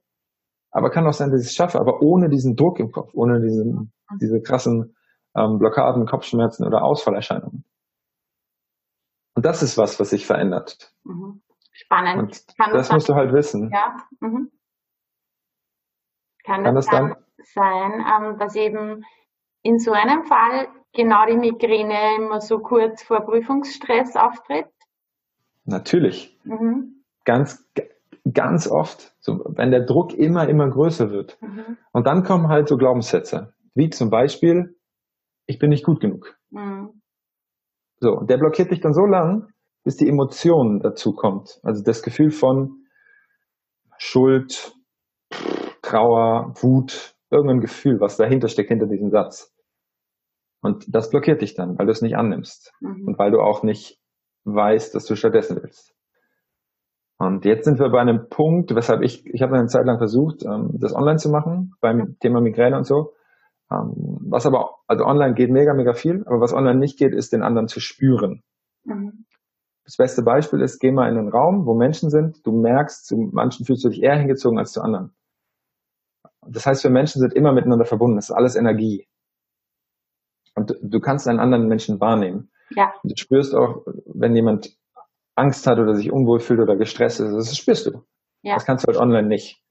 [0.71, 3.41] aber kann auch sein, dass ich es schaffe, aber ohne diesen Druck im Kopf, ohne
[3.41, 4.95] diesen, diese krassen
[5.35, 7.65] ähm, Blockaden, Kopfschmerzen oder Ausfallerscheinungen.
[9.35, 10.93] Und das ist was, was sich verändert.
[11.05, 11.43] Mhm.
[11.73, 12.19] Spannend.
[12.19, 13.71] Und kann das, das musst du halt wissen.
[13.73, 13.97] Ja.
[14.21, 14.51] Mhm.
[16.45, 17.17] Kann, kann das, dann
[17.55, 19.05] sein, ähm, dass eben
[19.63, 24.67] in so einem Fall genau die Migräne immer so kurz vor Prüfungsstress auftritt?
[25.65, 26.39] Natürlich.
[26.45, 27.05] Mhm.
[27.25, 27.65] Ganz,
[28.31, 31.41] ganz oft, so, wenn der Druck immer, immer größer wird.
[31.41, 31.79] Mhm.
[31.93, 34.77] Und dann kommen halt so Glaubenssätze, wie zum Beispiel,
[35.47, 36.37] ich bin nicht gut genug.
[36.51, 37.02] Mhm.
[38.03, 39.53] So, der blockiert dich dann so lang,
[39.85, 41.61] bis die Emotion dazu kommt.
[41.63, 42.83] Also das Gefühl von
[43.97, 44.75] Schuld,
[45.83, 49.55] Trauer, Wut, irgendein Gefühl, was dahinter steckt, hinter diesem Satz.
[50.63, 53.07] Und das blockiert dich dann, weil du es nicht annimmst mhm.
[53.07, 54.01] und weil du auch nicht
[54.47, 55.95] weißt, dass du stattdessen willst.
[57.19, 60.45] Und jetzt sind wir bei einem Punkt, weshalb ich, ich habe eine Zeit lang versucht,
[60.45, 63.13] ähm, das online zu machen, beim Thema Migräne und so.
[63.73, 67.33] Ähm, was aber, also online geht mega, mega viel, aber was online nicht geht, ist
[67.33, 68.43] den anderen zu spüren.
[68.85, 69.25] Mhm.
[69.85, 73.17] Das beste Beispiel ist, geh mal in einen Raum, wo Menschen sind, du merkst, zu
[73.33, 75.15] manchen fühlst du dich eher hingezogen als zu anderen.
[76.47, 79.09] Das heißt, wir Menschen sind immer miteinander verbunden, das ist alles Energie.
[80.55, 82.51] Und du kannst einen anderen Menschen wahrnehmen.
[82.71, 82.93] Ja.
[83.03, 84.77] Du spürst auch, wenn jemand
[85.35, 88.05] Angst hat oder sich unwohl fühlt oder gestresst ist, das spürst du.
[88.43, 88.55] Ja.
[88.55, 89.63] Das kannst du halt online nicht.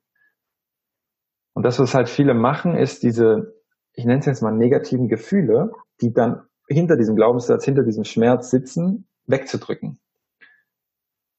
[1.54, 3.61] Und das, was halt viele machen, ist diese,
[3.94, 8.50] ich nenne es jetzt mal negativen Gefühle, die dann hinter diesem Glaubenssatz, hinter diesem Schmerz
[8.50, 10.00] sitzen, wegzudrücken.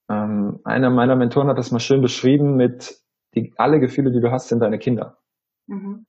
[0.09, 3.01] Ähm, einer meiner Mentoren hat das mal schön beschrieben mit,
[3.35, 5.17] die, alle Gefühle, die du hast, sind deine Kinder.
[5.67, 6.05] Mhm.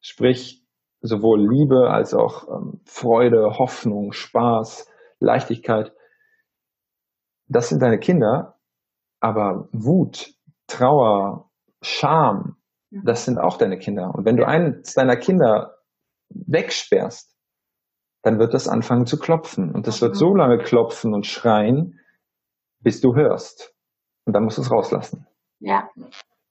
[0.00, 0.64] Sprich,
[1.00, 5.92] sowohl Liebe als auch ähm, Freude, Hoffnung, Spaß, Leichtigkeit.
[7.46, 8.58] Das sind deine Kinder,
[9.20, 10.34] aber Wut,
[10.66, 11.50] Trauer,
[11.82, 12.56] Scham.
[12.90, 14.14] Das sind auch deine Kinder.
[14.14, 15.76] Und wenn du eines deiner Kinder
[16.30, 17.34] wegsperrst,
[18.22, 19.72] dann wird das anfangen zu klopfen.
[19.72, 20.36] Und das wird so mhm.
[20.36, 22.00] lange klopfen und schreien,
[22.80, 23.74] bis du hörst.
[24.26, 25.26] Und dann musst du es rauslassen.
[25.60, 25.88] Ja,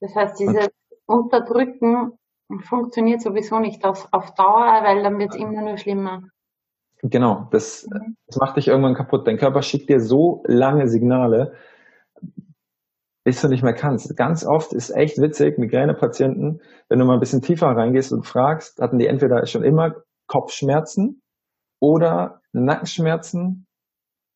[0.00, 0.68] das heißt, dieses
[1.06, 2.18] Unterdrücken
[2.62, 6.22] funktioniert sowieso nicht auf, auf Dauer, weil dann wird es immer nur schlimmer.
[7.02, 8.16] Genau, das, mhm.
[8.26, 9.26] das macht dich irgendwann kaputt.
[9.26, 11.54] Dein Körper schickt dir so lange Signale,
[13.24, 14.16] bis du nicht mehr kannst.
[14.16, 18.80] Ganz oft ist echt witzig, Migränepatienten, wenn du mal ein bisschen tiefer reingehst und fragst,
[18.80, 19.94] hatten die entweder schon immer
[20.26, 21.22] Kopfschmerzen
[21.80, 23.66] oder Nackenschmerzen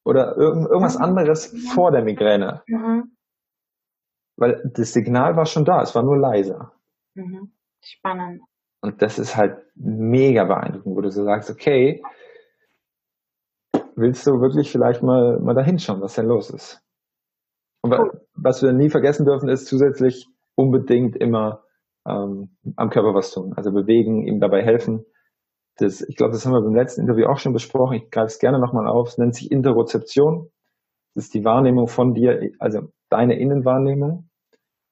[0.05, 1.05] oder irgend, irgendwas mhm.
[1.05, 2.63] anderes vor der Migräne.
[2.67, 3.17] Mhm.
[4.37, 6.73] Weil das Signal war schon da, es war nur leiser.
[7.15, 7.53] Mhm.
[7.83, 8.43] Spannend.
[8.83, 12.03] Und das ist halt mega beeindruckend, wo du so sagst, okay,
[13.97, 16.83] willst du wirklich vielleicht mal, mal da hinschauen, was denn los ist?
[17.83, 18.24] Und cool.
[18.35, 21.65] Was wir nie vergessen dürfen, ist zusätzlich unbedingt immer
[22.07, 23.53] ähm, am Körper was tun.
[23.57, 25.05] Also bewegen, ihm dabei helfen.
[25.77, 27.97] Das, ich glaube, das haben wir beim letzten Interview auch schon besprochen.
[27.97, 29.09] Ich greife es gerne nochmal auf.
[29.09, 30.51] Es nennt sich Interozeption.
[31.15, 34.29] Das ist die Wahrnehmung von dir, also deine Innenwahrnehmung.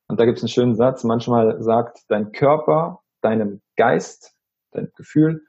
[0.08, 1.04] Und da gibt es einen schönen Satz.
[1.04, 4.34] Manchmal sagt dein Körper deinem Geist,
[4.72, 5.42] dein Gefühl,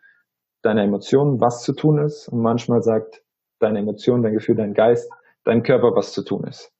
[0.61, 2.27] deine Emotionen, was zu tun ist.
[2.29, 3.23] Und manchmal sagt
[3.59, 5.11] deine Emotion, dein Gefühl, dein Geist,
[5.43, 6.71] dein Körper, was zu tun ist.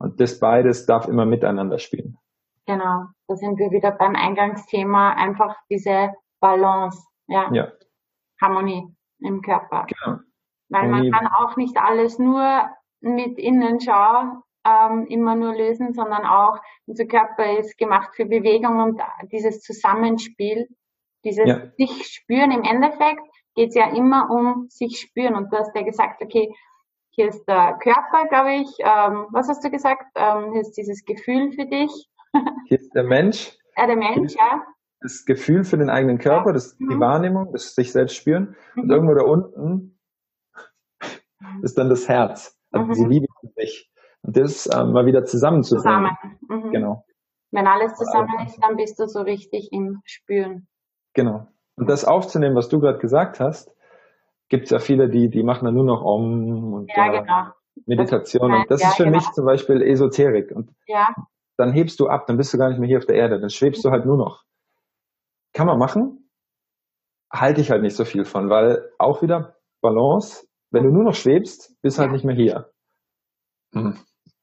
[0.00, 2.18] Und das beides darf immer miteinander spielen.
[2.66, 3.04] Genau.
[3.28, 5.12] Da sind wir wieder beim Eingangsthema.
[5.12, 6.98] Einfach diese Balance.
[7.28, 7.52] Ja.
[7.52, 7.70] ja.
[8.40, 9.86] Harmonie im Körper.
[9.86, 10.18] Genau.
[10.70, 12.68] Weil man kann auch nicht alles nur
[13.00, 19.00] mit Innenschau ähm, immer nur lösen, sondern auch unser Körper ist gemacht für Bewegung und
[19.32, 20.68] dieses Zusammenspiel,
[21.24, 21.70] dieses ja.
[21.76, 22.52] sich spüren.
[22.52, 23.22] Im Endeffekt
[23.54, 25.34] geht es ja immer um sich spüren.
[25.34, 26.54] Und du hast ja gesagt, okay,
[27.20, 28.68] hier ist der Körper, glaube ich.
[28.78, 30.04] Ähm, was hast du gesagt?
[30.14, 31.90] Ähm, hier ist dieses Gefühl für dich.
[32.68, 33.58] Hier ist der Mensch.
[33.76, 34.62] Ja, der Mensch, ja.
[35.00, 37.00] Das Gefühl für den eigenen Körper, das die mhm.
[37.00, 38.54] Wahrnehmung, das sich selbst spüren.
[38.76, 38.90] Und mhm.
[38.90, 39.98] irgendwo da unten
[41.62, 42.56] ist dann das Herz.
[42.70, 42.92] Also mhm.
[42.92, 43.90] diese Liebe für sich.
[44.22, 46.16] Und das ähm, mal wieder zusammenzubringen.
[46.48, 46.64] Zusammen.
[46.66, 46.70] Mhm.
[46.70, 47.04] Genau.
[47.50, 50.68] Wenn alles zusammen ist, dann bist du so richtig im Spüren.
[51.14, 51.48] Genau.
[51.74, 53.74] Und das aufzunehmen, was du gerade gesagt hast,
[54.50, 57.52] gibt es ja viele, die, die machen dann nur noch Om und ja, genau.
[57.86, 58.52] Meditation.
[58.52, 59.16] Und das ja, ist für genau.
[59.16, 60.52] mich zum Beispiel Esoterik.
[60.52, 60.70] Und
[61.56, 63.50] dann hebst du ab, dann bist du gar nicht mehr hier auf der Erde, dann
[63.50, 64.44] schwebst du halt nur noch.
[65.52, 66.30] Kann man machen,
[67.32, 71.14] halte ich halt nicht so viel von, weil auch wieder Balance, wenn du nur noch
[71.14, 72.70] schwebst, bist du halt nicht mehr hier.
[73.72, 73.96] Hm.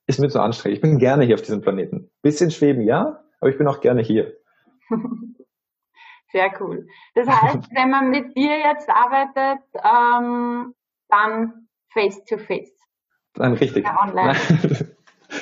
[0.06, 0.78] Ist mir zu anstrengend.
[0.78, 2.10] Ich bin gerne hier auf diesem Planeten.
[2.22, 4.34] Bisschen schweben, ja, aber ich bin auch gerne hier.
[6.32, 6.88] Sehr cool.
[7.16, 10.74] Das heißt, wenn man mit dir jetzt arbeitet, ähm,
[11.10, 12.72] dann face to face.
[13.34, 13.86] Dann richtig.
[13.86, 14.38] Ja, online.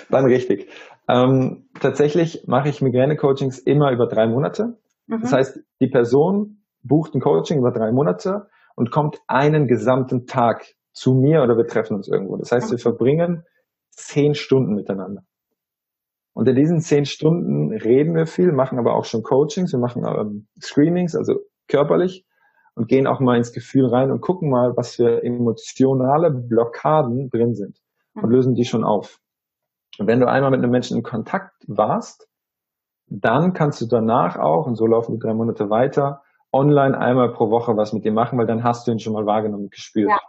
[0.10, 0.70] dann richtig.
[1.08, 4.78] Ähm, tatsächlich mache ich Migräne-Coachings immer über drei Monate.
[5.08, 5.22] Mhm.
[5.22, 10.66] Das heißt, die Person bucht ein Coaching über drei Monate und kommt einen gesamten Tag
[10.94, 12.38] zu mir oder wir treffen uns irgendwo.
[12.38, 13.44] Das heißt, wir verbringen
[13.90, 15.24] zehn Stunden miteinander.
[16.36, 20.04] Und in diesen zehn Stunden reden wir viel, machen aber auch schon Coachings, wir machen
[20.06, 22.26] ähm, Screenings, also körperlich
[22.76, 27.56] und gehen auch mal ins Gefühl rein und gucken mal, was für emotionale Blockaden drin
[27.56, 27.80] sind
[28.16, 29.20] und lösen die schon auf.
[29.98, 32.28] Und wenn du einmal mit einem Menschen in Kontakt warst,
[33.08, 36.22] dann kannst du danach auch, und so laufen die drei Monate weiter,
[36.52, 39.26] online einmal pro Woche was mit ihm machen, weil dann hast du ihn schon mal
[39.26, 40.10] wahrgenommen und gespürt.
[40.10, 40.20] Ja.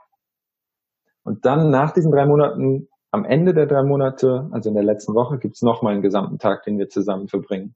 [1.24, 5.14] Und dann nach diesen drei Monaten, am Ende der drei Monate, also in der letzten
[5.14, 7.74] Woche, gibt's noch mal einen gesamten Tag, den wir zusammen verbringen.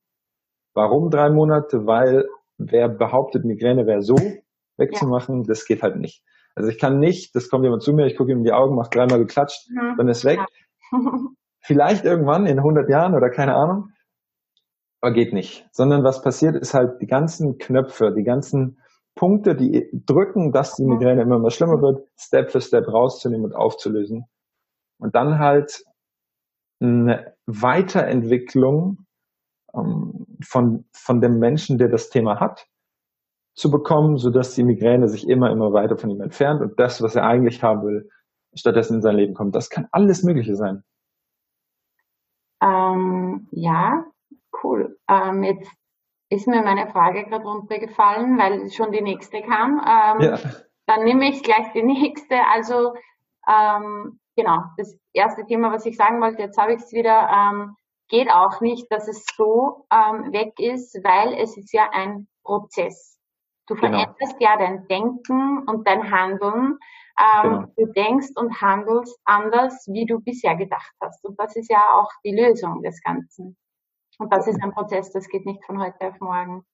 [0.75, 1.87] Warum drei Monate?
[1.87, 2.27] Weil
[2.59, 4.17] wer behauptet, Migräne wäre so
[4.77, 5.45] wegzumachen, ja.
[5.49, 6.23] das geht halt nicht.
[6.55, 8.77] Also ich kann nicht, das kommt jemand zu mir, ich gucke ihm in die Augen,
[8.77, 9.97] mache dreimal geklatscht, mhm.
[9.97, 10.39] dann ist weg.
[10.93, 10.99] Ja.
[11.63, 13.91] Vielleicht irgendwann in 100 Jahren oder keine Ahnung
[15.01, 15.67] aber geht nicht.
[15.73, 18.79] Sondern was passiert, ist halt die ganzen Knöpfe, die ganzen
[19.15, 23.55] Punkte, die drücken, dass die Migräne immer mehr schlimmer wird, Step für Step rauszunehmen und
[23.55, 24.27] aufzulösen.
[25.01, 25.85] Und dann halt
[26.81, 29.07] eine Weiterentwicklung
[29.75, 32.67] ähm, von, von dem Menschen, der das Thema hat,
[33.55, 37.03] zu bekommen, so dass die Migräne sich immer, immer weiter von ihm entfernt und das,
[37.03, 38.09] was er eigentlich haben will,
[38.55, 39.55] stattdessen in sein Leben kommt.
[39.55, 40.85] Das kann alles Mögliche sein.
[42.63, 44.05] Ähm, ja,
[44.63, 44.99] Cool.
[45.09, 45.71] Ähm, jetzt
[46.29, 49.81] ist mir meine Frage gerade runtergefallen, weil schon die nächste kam.
[49.81, 50.39] Ähm, ja.
[50.87, 52.37] Dann nehme ich gleich die nächste.
[52.53, 52.95] Also
[53.49, 57.77] ähm, genau, das erste Thema, was ich sagen wollte, jetzt habe ich es wieder, ähm,
[58.09, 63.19] geht auch nicht, dass es so ähm, weg ist, weil es ist ja ein Prozess.
[63.67, 63.99] Du genau.
[63.99, 66.79] veränderst ja dein Denken und dein Handeln.
[67.19, 67.67] Ähm, genau.
[67.77, 71.25] Du denkst und handelst anders, wie du bisher gedacht hast.
[71.25, 73.57] Und das ist ja auch die Lösung des Ganzen.
[74.19, 76.65] Und das ist ein Prozess, das geht nicht von heute auf morgen.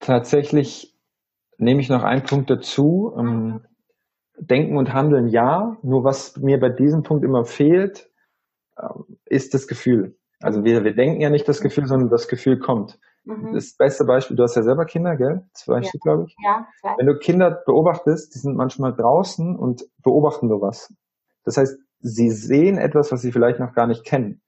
[0.00, 0.96] Tatsächlich
[1.58, 3.14] nehme ich noch einen Punkt dazu.
[3.16, 3.66] Ähm,
[4.40, 8.10] Denken und Handeln ja, nur was mir bei diesem Punkt immer fehlt,
[8.80, 10.16] ähm, ist das Gefühl.
[10.40, 12.98] Also wir, wir denken ja nicht das Gefühl, sondern das Gefühl kommt.
[13.24, 13.52] Mhm.
[13.52, 15.42] Das beste Beispiel, du hast ja selber Kinder, gell?
[15.52, 15.82] Zwei ja.
[15.82, 16.36] Stück, glaube ich.
[16.42, 16.94] Ja, zwei.
[16.98, 20.94] Wenn du Kinder beobachtest, die sind manchmal draußen und beobachten nur was.
[21.44, 24.40] Das heißt, sie sehen etwas, was sie vielleicht noch gar nicht kennen.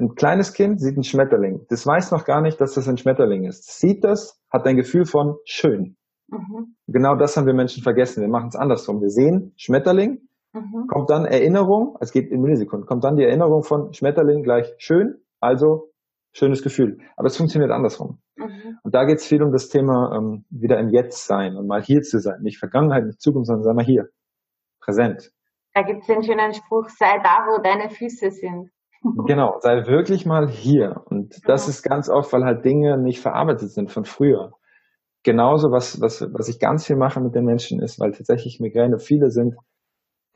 [0.00, 1.66] Ein kleines Kind sieht einen Schmetterling.
[1.68, 3.78] Das weiß noch gar nicht, dass das ein Schmetterling ist.
[3.78, 5.96] Sieht das, hat ein Gefühl von schön.
[6.28, 6.76] Mhm.
[6.90, 8.22] Genau das haben wir Menschen vergessen.
[8.22, 9.02] Wir machen es andersrum.
[9.02, 10.22] Wir sehen Schmetterling,
[10.54, 10.86] mhm.
[10.88, 15.18] kommt dann Erinnerung, es geht in Millisekunden, kommt dann die Erinnerung von Schmetterling gleich schön,
[15.38, 15.90] also
[16.32, 16.98] schönes Gefühl.
[17.16, 18.20] Aber es funktioniert andersrum.
[18.36, 18.78] Mhm.
[18.82, 21.82] Und da geht es viel um das Thema ähm, wieder im Jetzt sein und mal
[21.82, 22.40] hier zu sein.
[22.40, 24.08] Nicht Vergangenheit, nicht Zukunft, sondern sei mal hier.
[24.80, 25.30] Präsent.
[25.74, 28.70] Da gibt es den schönen Spruch, sei da, wo deine Füße sind.
[29.26, 31.02] Genau, sei wirklich mal hier.
[31.04, 31.70] Und das mhm.
[31.70, 34.54] ist ganz oft, weil halt Dinge nicht verarbeitet sind von früher.
[35.24, 38.98] Genauso, was, was, was ich ganz viel mache mit den Menschen ist, weil tatsächlich Migräne
[38.98, 39.56] viele sind,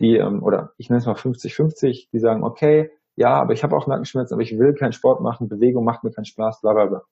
[0.00, 3.76] die, ähm, oder ich nenne es mal 50-50, die sagen, okay, ja, aber ich habe
[3.76, 6.86] auch Nackenschmerzen, aber ich will keinen Sport machen, Bewegung macht mir keinen Spaß, bla bla
[6.86, 7.02] bla.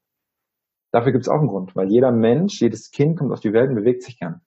[0.92, 3.70] Dafür gibt es auch einen Grund, weil jeder Mensch, jedes Kind kommt auf die Welt
[3.70, 4.40] und bewegt sich gern.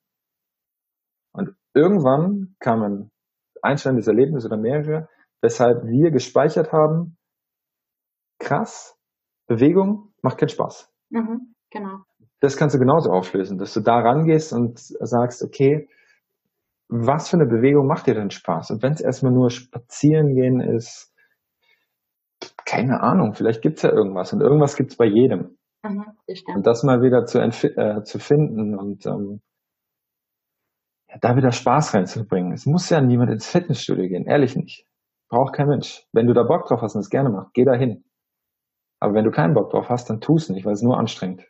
[1.32, 3.10] Und irgendwann kam ein
[3.62, 5.08] einschneidendes Erlebnis oder mehrere,
[5.40, 7.16] weshalb wir gespeichert haben,
[8.38, 8.98] krass,
[9.46, 10.92] Bewegung macht keinen Spaß.
[11.10, 12.04] Mhm, genau.
[12.44, 15.88] Das kannst du genauso auflösen, dass du da rangehst und sagst, okay,
[16.88, 18.70] was für eine Bewegung macht dir denn Spaß?
[18.70, 21.10] Und wenn es erstmal nur spazieren gehen ist,
[22.66, 25.56] keine Ahnung, vielleicht gibt es ja irgendwas und irgendwas gibt es bei jedem.
[25.82, 26.04] Mhm,
[26.54, 29.40] und das mal wieder zu, äh, zu finden und ähm,
[31.22, 32.52] da wieder Spaß reinzubringen.
[32.52, 34.86] Es muss ja niemand ins Fitnessstudio gehen, ehrlich nicht.
[35.30, 36.06] Braucht kein Mensch.
[36.12, 38.04] Wenn du da Bock drauf hast und es gerne machst, geh da hin.
[39.00, 41.46] Aber wenn du keinen Bock drauf hast, dann tu es nicht, weil es nur anstrengend.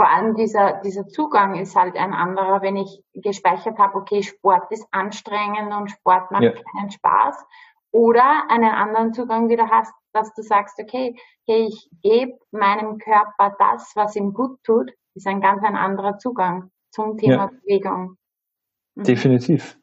[0.00, 4.72] Vor allem dieser, dieser Zugang ist halt ein anderer, wenn ich gespeichert habe, okay, Sport
[4.72, 6.52] ist anstrengend und Sport macht ja.
[6.52, 7.36] keinen Spaß.
[7.90, 13.54] Oder einen anderen Zugang wieder hast, dass du sagst, okay, okay ich gebe meinem Körper
[13.58, 17.50] das, was ihm gut tut, ist ein ganz ein anderer Zugang zum Thema ja.
[17.60, 18.16] Bewegung.
[18.94, 19.02] Mhm.
[19.02, 19.76] Definitiv.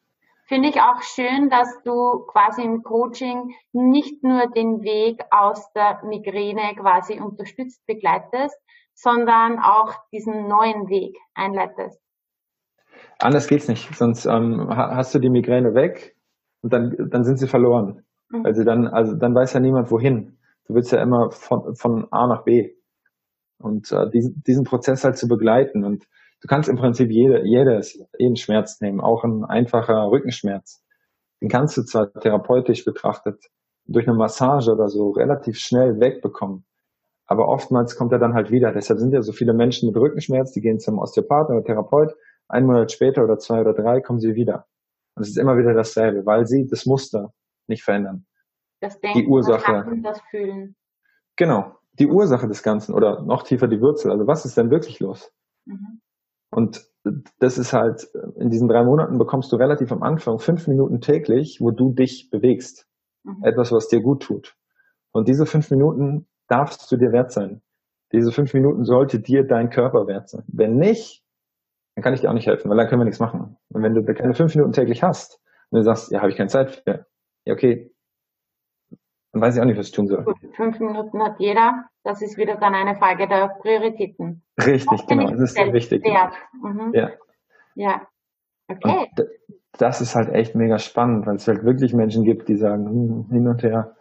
[0.48, 6.04] Finde ich auch schön, dass du quasi im Coaching nicht nur den Weg aus der
[6.06, 8.58] Migräne quasi unterstützt begleitest,
[8.98, 12.02] sondern auch diesen neuen Weg einleitest.
[13.20, 16.16] Anders geht's nicht, sonst ähm, hast du die Migräne weg
[16.62, 18.04] und dann, dann sind sie verloren.
[18.30, 18.46] Mhm.
[18.46, 20.40] Also dann, also dann weiß ja niemand wohin.
[20.66, 22.74] Du willst ja immer von, von A nach B.
[23.60, 25.84] Und äh, diesen, diesen Prozess halt zu begleiten.
[25.84, 26.04] Und
[26.42, 30.84] du kannst im Prinzip jede, jedes, jeden Schmerz nehmen, auch ein einfacher Rückenschmerz.
[31.42, 33.46] Den kannst du zwar therapeutisch betrachtet
[33.86, 36.66] durch eine Massage oder so relativ schnell wegbekommen.
[37.28, 38.72] Aber oftmals kommt er dann halt wieder.
[38.72, 42.16] Deshalb sind ja so viele Menschen mit Rückenschmerz, die gehen zum Osteopathen oder Therapeut.
[42.48, 44.66] Ein Monat später oder zwei oder drei kommen sie wieder.
[45.16, 47.34] Und es ist immer wieder dasselbe, weil sie das Muster
[47.68, 48.26] nicht verändern.
[48.80, 49.86] Das Denken, die Ursache.
[50.04, 50.76] Das, Fühlen.
[51.36, 51.76] Genau.
[51.94, 54.12] Die Ursache des Ganzen oder noch tiefer die Wurzel.
[54.12, 55.32] Also was ist denn wirklich los?
[55.66, 56.02] Mhm.
[56.52, 56.88] Und
[57.40, 61.60] das ist halt, in diesen drei Monaten bekommst du relativ am Anfang fünf Minuten täglich,
[61.60, 62.88] wo du dich bewegst.
[63.24, 63.44] Mhm.
[63.44, 64.56] Etwas, was dir gut tut.
[65.12, 67.62] Und diese fünf Minuten darfst du dir wert sein.
[68.12, 70.44] Diese fünf Minuten sollte dir dein Körper wert sein.
[70.48, 71.24] Wenn nicht,
[71.96, 73.58] dann kann ich dir auch nicht helfen, weil dann können wir nichts machen.
[73.70, 76.50] Und wenn du keine fünf Minuten täglich hast und du sagst, ja, habe ich keine
[76.50, 77.06] Zeit für,
[77.46, 77.92] ja, okay,
[79.34, 80.24] dann weiß ich auch nicht, was ich tun soll.
[80.24, 81.86] Gut, fünf Minuten hat jeder.
[82.04, 84.44] Das ist wieder dann eine Frage der Prioritäten.
[84.58, 85.30] Richtig, genau.
[85.30, 86.06] Das ist sehr wichtig.
[86.06, 86.92] Mhm.
[86.94, 87.12] Ja.
[87.76, 88.08] Ja.
[88.70, 89.08] Okay.
[89.18, 89.28] Und
[89.74, 93.26] das ist halt echt mega spannend, weil es halt wirklich Menschen gibt, die sagen, hm,
[93.30, 93.96] hin und her.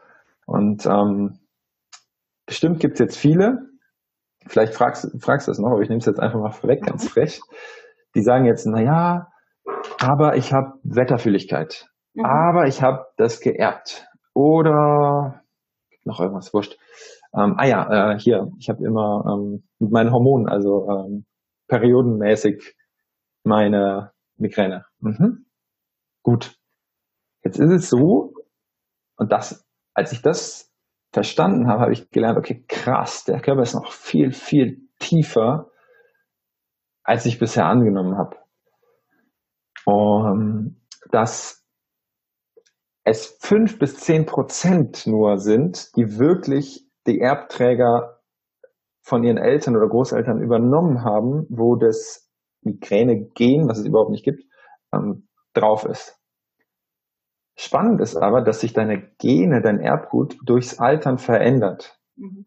[0.47, 1.39] Und ähm,
[2.47, 3.59] bestimmt gibt es jetzt viele,
[4.47, 7.05] vielleicht fragst, fragst du das noch, aber ich nehme es jetzt einfach mal vorweg, ganz
[7.05, 7.09] mhm.
[7.09, 7.41] frech.
[8.15, 9.29] Die sagen jetzt, na ja,
[10.01, 11.89] aber ich habe Wetterfühligkeit.
[12.15, 12.25] Mhm.
[12.25, 14.07] Aber ich habe das geerbt.
[14.35, 15.43] Oder
[16.05, 16.79] noch irgendwas, wurscht.
[17.35, 21.27] Ähm, ah ja, äh, hier, ich habe immer ähm, mit meinen Hormonen, also ähm,
[21.69, 22.77] periodenmäßig
[23.45, 24.85] meine Migräne.
[25.01, 25.47] Mhm.
[26.23, 26.57] Gut.
[27.43, 28.33] Jetzt ist es so,
[29.17, 30.65] und das, als ich das
[31.16, 35.70] verstanden habe, habe ich gelernt, okay, krass, der Körper ist noch viel, viel tiefer,
[37.02, 38.37] als ich bisher angenommen habe.
[39.87, 40.79] Und
[41.11, 41.66] dass
[43.05, 48.20] es fünf bis zehn Prozent nur sind, die wirklich die Erbträger
[49.00, 54.42] von ihren Eltern oder Großeltern übernommen haben, wo das Migräne-Gen, was es überhaupt nicht gibt,
[54.92, 56.15] ähm, drauf ist.
[57.59, 61.99] Spannend ist aber, dass sich deine Gene, dein Erbgut durchs Altern verändert.
[62.16, 62.47] Mhm.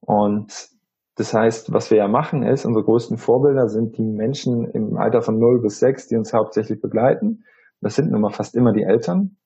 [0.00, 0.70] Und
[1.16, 5.20] das heißt, was wir ja machen ist, unsere größten Vorbilder sind die Menschen im Alter
[5.20, 7.44] von 0 bis 6, die uns hauptsächlich begleiten.
[7.80, 9.36] Das sind nun mal fast immer die Eltern.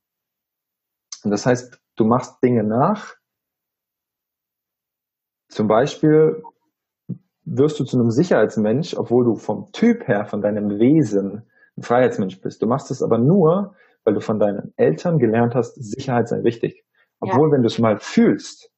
[1.25, 3.15] Und das heißt, du machst Dinge nach.
[5.49, 6.43] Zum Beispiel
[7.45, 12.41] wirst du zu einem Sicherheitsmensch, obwohl du vom Typ her, von deinem Wesen ein Freiheitsmensch
[12.41, 12.63] bist.
[12.63, 16.85] Du machst es aber nur, weil du von deinen Eltern gelernt hast, Sicherheit sei wichtig.
[17.21, 17.55] Obwohl, ja.
[17.55, 18.71] wenn du es mal fühlst,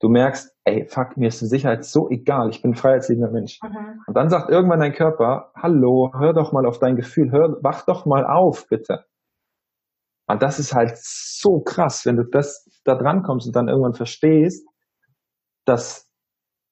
[0.00, 3.60] du merkst, ey, fuck, mir ist die Sicherheit so egal, ich bin ein freiheitsliebender Mensch.
[3.62, 4.02] Mhm.
[4.06, 7.84] Und dann sagt irgendwann dein Körper, hallo, hör doch mal auf dein Gefühl, hör, wach
[7.84, 9.04] doch mal auf, bitte.
[10.26, 13.94] Und das ist halt so krass, wenn du das da dran kommst und dann irgendwann
[13.94, 14.66] verstehst,
[15.64, 16.10] dass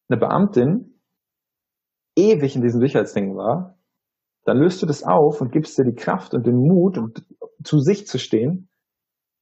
[0.08, 1.00] eine Beamtin
[2.16, 3.78] ewig in diesem Sicherheitsding war,
[4.44, 7.24] dann löst du das auf und gibst dir die Kraft und den Mut, und
[7.64, 8.68] zu sich zu stehen,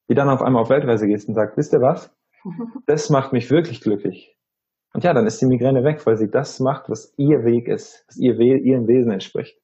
[0.08, 2.14] die dann auf einmal auf Weltreise gehst und sagt, wisst ihr was?
[2.86, 4.36] Das macht mich wirklich glücklich.
[4.92, 8.04] Und ja, dann ist die Migräne weg, weil sie das macht, was ihr Weg ist,
[8.08, 9.60] was ihr We ihrem Wesen entspricht.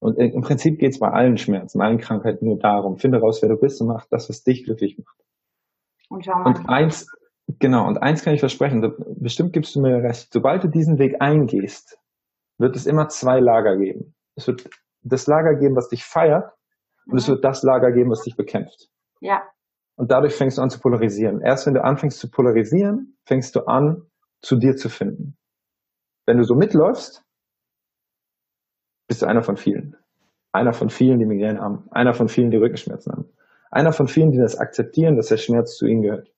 [0.00, 3.50] Und im Prinzip geht es bei allen Schmerzen, allen Krankheiten nur darum, finde raus, wer
[3.50, 5.16] du bist und mach das, was dich glücklich macht.
[6.08, 6.46] Und, schau mal.
[6.46, 7.06] und eins,
[7.60, 8.82] genau, und eins kann ich versprechen,
[9.20, 11.98] bestimmt gibst du mir recht, sobald du diesen Weg eingehst,
[12.58, 14.16] wird es immer zwei Lager geben.
[14.34, 14.68] Es wird
[15.02, 16.52] das Lager geben, was dich feiert,
[17.06, 17.18] und mhm.
[17.18, 18.88] es wird das Lager geben, was dich bekämpft.
[19.20, 19.42] Ja.
[19.96, 21.40] Und dadurch fängst du an zu polarisieren.
[21.40, 24.02] Erst wenn du anfängst zu polarisieren, fängst du an,
[24.40, 25.36] zu dir zu finden.
[26.26, 27.22] Wenn du so mitläufst,
[29.08, 29.96] bist du einer von vielen.
[30.52, 31.88] Einer von vielen, die Migräne haben.
[31.90, 33.32] Einer von vielen, die Rückenschmerzen haben.
[33.70, 36.32] Einer von vielen, die das akzeptieren, dass der Schmerz zu ihnen gehört.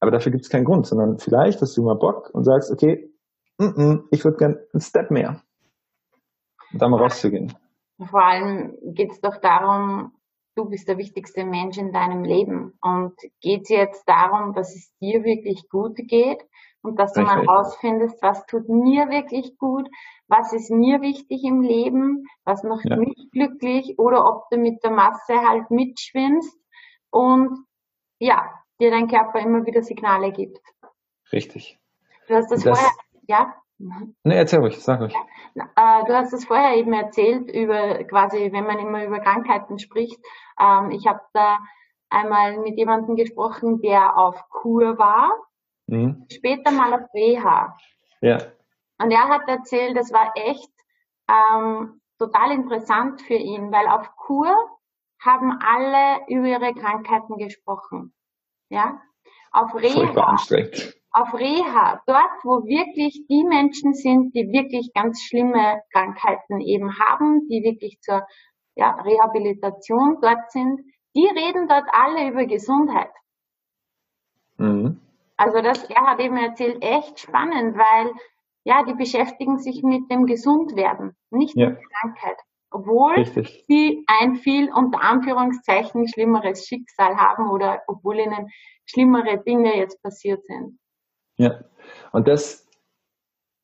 [0.00, 3.12] Aber dafür gibt es keinen Grund, sondern vielleicht hast du mal Bock und sagst, okay,
[3.58, 5.42] mm -mm, ich würde gern einen Step mehr.
[6.72, 7.52] Und da mal rauszugehen.
[8.10, 10.12] Vor allem geht es doch darum,
[10.56, 12.72] du bist der wichtigste Mensch in deinem Leben.
[12.80, 16.42] Und geht es jetzt darum, dass es dir wirklich gut geht,
[16.82, 19.88] und dass du mal rausfindest, was tut mir wirklich gut,
[20.26, 22.96] was ist mir wichtig im Leben, was macht ja.
[22.96, 26.58] mich glücklich oder ob du mit der Masse halt mitschwimmst
[27.10, 27.66] und
[28.18, 28.50] ja,
[28.80, 30.60] dir dein Körper immer wieder Signale gibt.
[31.32, 31.78] Richtig.
[32.26, 32.92] Du hast das, das vorher,
[33.28, 33.54] ja?
[34.24, 35.14] Ne, erzähl ruhig, sag ruhig.
[35.54, 39.78] Ja, äh, du hast es vorher eben erzählt über quasi, wenn man immer über Krankheiten
[39.78, 40.20] spricht.
[40.58, 41.58] Ähm, ich habe da
[42.08, 45.30] einmal mit jemandem gesprochen, der auf Kur war,
[45.86, 46.26] mhm.
[46.30, 47.76] später mal auf Reha.
[48.20, 48.38] Ja.
[48.98, 50.70] Und er hat erzählt, das war echt
[51.28, 54.54] ähm, total interessant für ihn, weil auf Kur
[55.20, 58.14] haben alle über ihre Krankheiten gesprochen.
[58.68, 59.00] Ja?
[59.50, 60.36] Auf Reha,
[61.12, 67.46] auf Reha, dort, wo wirklich die Menschen sind, die wirklich ganz schlimme Krankheiten eben haben,
[67.48, 68.26] die wirklich zur
[68.74, 70.80] ja, Rehabilitation dort sind,
[71.14, 73.10] die reden dort alle über Gesundheit.
[74.56, 75.00] Mhm.
[75.36, 78.12] Also das, er hat eben erzählt, echt spannend, weil
[78.64, 81.70] ja, die beschäftigen sich mit dem Gesundwerden, nicht ja.
[81.70, 82.38] mit der Krankheit.
[82.70, 83.64] Obwohl Richtig.
[83.66, 88.48] sie ein viel unter Anführungszeichen schlimmeres Schicksal haben oder obwohl ihnen
[88.86, 90.78] schlimmere Dinge jetzt passiert sind.
[91.36, 91.60] Ja,
[92.12, 92.66] und das,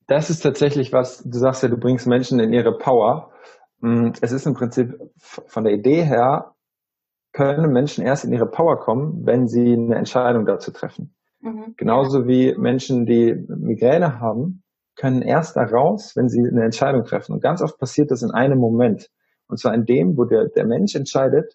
[0.06, 3.32] das ist tatsächlich was, du sagst ja, du bringst Menschen in ihre Power.
[3.80, 6.54] Mm, es ist im Prinzip von der Idee her,
[7.32, 11.14] können Menschen erst in ihre Power kommen, wenn sie eine Entscheidung dazu treffen.
[11.40, 11.74] Mhm.
[11.76, 14.62] Genauso wie Menschen, die Migräne haben,
[14.96, 17.32] können erst da raus, wenn sie eine Entscheidung treffen.
[17.32, 19.08] Und ganz oft passiert das in einem Moment.
[19.46, 21.52] Und zwar in dem, wo der, der Mensch entscheidet,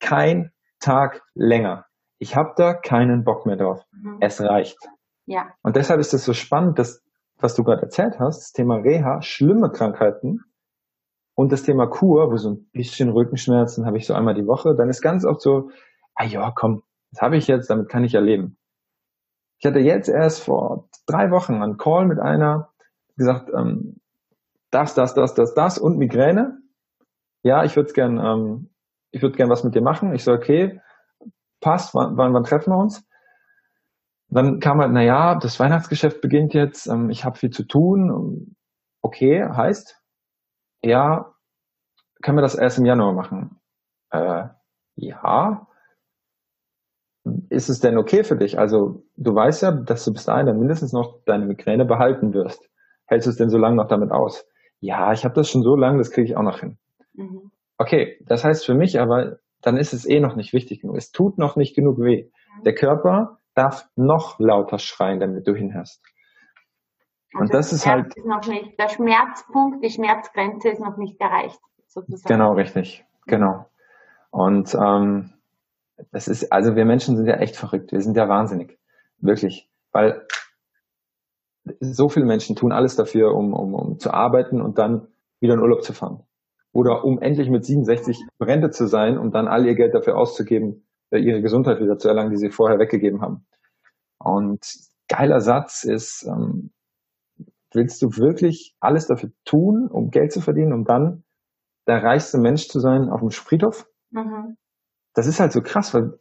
[0.00, 1.84] kein Tag länger.
[2.18, 3.84] Ich habe da keinen Bock mehr drauf.
[3.92, 4.16] Mhm.
[4.20, 4.78] Es reicht.
[5.26, 5.54] Ja.
[5.62, 7.02] Und deshalb ist es so spannend, dass,
[7.38, 10.40] was du gerade erzählt hast, das Thema Reha, schlimme Krankheiten
[11.34, 14.74] und das Thema Kur, wo so ein bisschen Rückenschmerzen habe ich so einmal die Woche,
[14.74, 15.70] dann ist ganz oft so,
[16.14, 18.58] ah ja, komm, das habe ich jetzt, damit kann ich ja leben.
[19.58, 22.70] Ich hatte jetzt erst vor drei Wochen einen Call mit einer,
[23.16, 24.00] gesagt, ähm,
[24.70, 26.58] das, das, das, das, das und Migräne.
[27.42, 28.70] Ja, ich würde gern, ähm,
[29.10, 30.14] ich würde gern was mit dir machen.
[30.14, 30.80] Ich so, okay,
[31.60, 33.06] passt, wann, wann, wann treffen wir uns?
[34.32, 38.56] Dann kam halt, na ja, das Weihnachtsgeschäft beginnt jetzt, ähm, ich habe viel zu tun.
[39.02, 40.00] Okay, heißt,
[40.82, 41.34] ja,
[42.22, 43.60] können wir das erst im Januar machen?
[44.10, 44.44] Äh,
[44.94, 45.66] ja,
[47.50, 48.58] ist es denn okay für dich?
[48.58, 52.68] Also du weißt ja, dass du bis dahin dann mindestens noch deine Migräne behalten wirst.
[53.06, 54.46] Hältst du es denn so lange noch damit aus?
[54.80, 56.78] Ja, ich habe das schon so lange, das kriege ich auch noch hin.
[57.12, 57.50] Mhm.
[57.76, 60.96] Okay, das heißt für mich aber, dann ist es eh noch nicht wichtig genug.
[60.96, 62.24] Es tut noch nicht genug weh.
[62.24, 62.64] Mhm.
[62.64, 66.02] Der Körper darf noch lauter schreien, damit du hinhörst.
[67.34, 68.14] Und also das ist halt.
[68.16, 72.28] Ist noch nicht, der Schmerzpunkt, die Schmerzgrenze ist noch nicht erreicht, sozusagen.
[72.28, 73.04] Genau, richtig.
[73.26, 73.66] Genau.
[74.30, 75.32] Und ähm,
[76.10, 77.92] das ist, also wir Menschen sind ja echt verrückt.
[77.92, 78.78] Wir sind ja wahnsinnig.
[79.18, 79.68] Wirklich.
[79.92, 80.26] Weil
[81.80, 85.08] so viele Menschen tun alles dafür, um, um, um zu arbeiten und dann
[85.40, 86.24] wieder in Urlaub zu fahren.
[86.72, 90.86] Oder um endlich mit 67 Rente zu sein, um dann all ihr Geld dafür auszugeben,
[91.18, 93.46] ihre Gesundheit wieder zu erlangen, die sie vorher weggegeben haben.
[94.18, 94.64] Und
[95.08, 96.70] geiler Satz ist, ähm,
[97.72, 101.24] willst du wirklich alles dafür tun, um Geld zu verdienen, um dann
[101.86, 103.86] der reichste Mensch zu sein auf dem Friedhof?
[104.10, 104.56] Mhm
[105.14, 106.18] das ist halt so krass, weil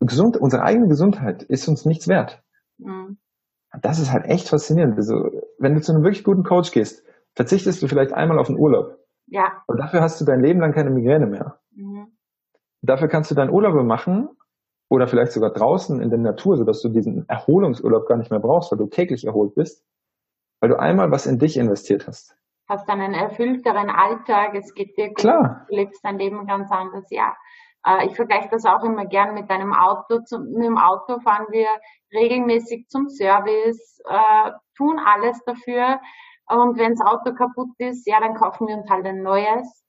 [0.00, 2.42] gesund, unsere eigene Gesundheit ist uns nichts wert.
[2.78, 3.18] Mhm.
[3.80, 4.96] Das ist halt echt faszinierend.
[4.96, 5.14] Also,
[5.58, 7.04] wenn du zu einem wirklich guten Coach gehst,
[7.34, 8.98] verzichtest du vielleicht einmal auf den Urlaub.
[9.26, 9.62] Ja.
[9.66, 11.58] Und dafür hast du dein Leben lang keine Migräne mehr.
[11.72, 12.13] Mhm.
[12.84, 14.28] Dafür kannst du deinen Urlaub machen
[14.90, 18.70] oder vielleicht sogar draußen in der Natur, sodass du diesen Erholungsurlaub gar nicht mehr brauchst,
[18.70, 19.84] weil du täglich erholt bist,
[20.60, 22.36] weil du einmal was in dich investiert hast.
[22.68, 25.66] Hast dann einen erfüllteren Alltag, es geht dir gut, Klar.
[25.68, 27.34] du lebst dein Leben ganz anders, ja.
[27.86, 30.20] Äh, ich vergleiche das auch immer gern mit einem Auto.
[30.38, 31.68] Mit dem Auto fahren wir
[32.12, 36.00] regelmäßig zum Service, äh, tun alles dafür.
[36.48, 39.84] Und wenn das Auto kaputt ist, ja, dann kaufen wir uns halt ein neues.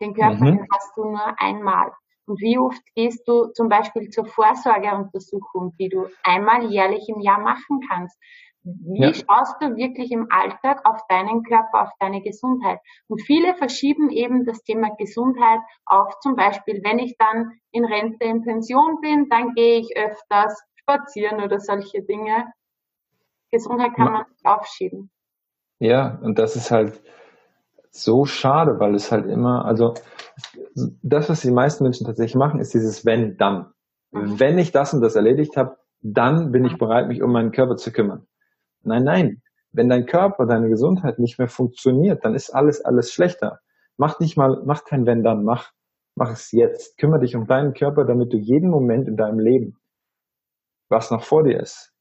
[0.00, 0.66] Den Körper mhm.
[0.70, 1.92] hast du nur einmal.
[2.26, 7.40] Und wie oft gehst du zum Beispiel zur Vorsorgeuntersuchung, die du einmal jährlich im Jahr
[7.40, 8.18] machen kannst?
[8.62, 9.12] Wie ja.
[9.12, 12.80] schaust du wirklich im Alltag auf deinen Körper, auf deine Gesundheit?
[13.08, 18.24] Und viele verschieben eben das Thema Gesundheit auf zum Beispiel, wenn ich dann in Rente,
[18.24, 22.52] in Pension bin, dann gehe ich öfters spazieren oder solche Dinge.
[23.50, 25.10] Gesundheit kann man nicht aufschieben.
[25.78, 27.02] Ja, und das ist halt
[27.94, 29.94] so schade, weil es halt immer, also
[30.74, 33.72] das, was die meisten Menschen tatsächlich machen, ist dieses wenn, dann.
[34.10, 34.40] Mhm.
[34.40, 37.76] Wenn ich das und das erledigt habe, dann bin ich bereit, mich um meinen Körper
[37.76, 38.26] zu kümmern.
[38.82, 39.42] Nein, nein.
[39.72, 43.60] Wenn dein Körper, deine Gesundheit nicht mehr funktioniert, dann ist alles, alles schlechter.
[43.96, 45.70] Mach nicht mal, mach kein Wenn dann, mach,
[46.16, 46.98] mach es jetzt.
[46.98, 49.76] Kümmere dich um deinen Körper, damit du jeden Moment in deinem Leben,
[50.88, 51.92] was noch vor dir ist,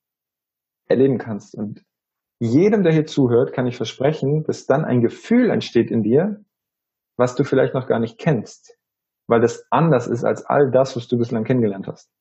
[0.87, 1.55] erleben kannst.
[1.55, 1.83] Und
[2.43, 6.43] jedem, der hier zuhört, kann ich versprechen, dass dann ein Gefühl entsteht in dir,
[7.17, 8.77] was du vielleicht noch gar nicht kennst,
[9.27, 12.11] weil das anders ist als all das, was du bislang kennengelernt hast.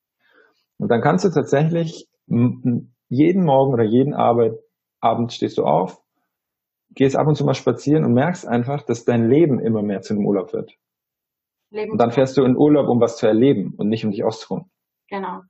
[0.78, 4.52] Und dann kannst du tatsächlich jeden Morgen oder jeden Arbeit,
[5.00, 6.00] Abend stehst du auf,
[6.90, 10.14] gehst ab und zu mal spazieren und merkst einfach, dass dein Leben immer mehr zu
[10.14, 10.72] einem Urlaub wird.
[11.70, 14.22] Leben und dann fährst du in Urlaub, um was zu erleben und nicht um dich
[14.22, 14.70] auszuruhen.
[15.08, 15.40] Genau.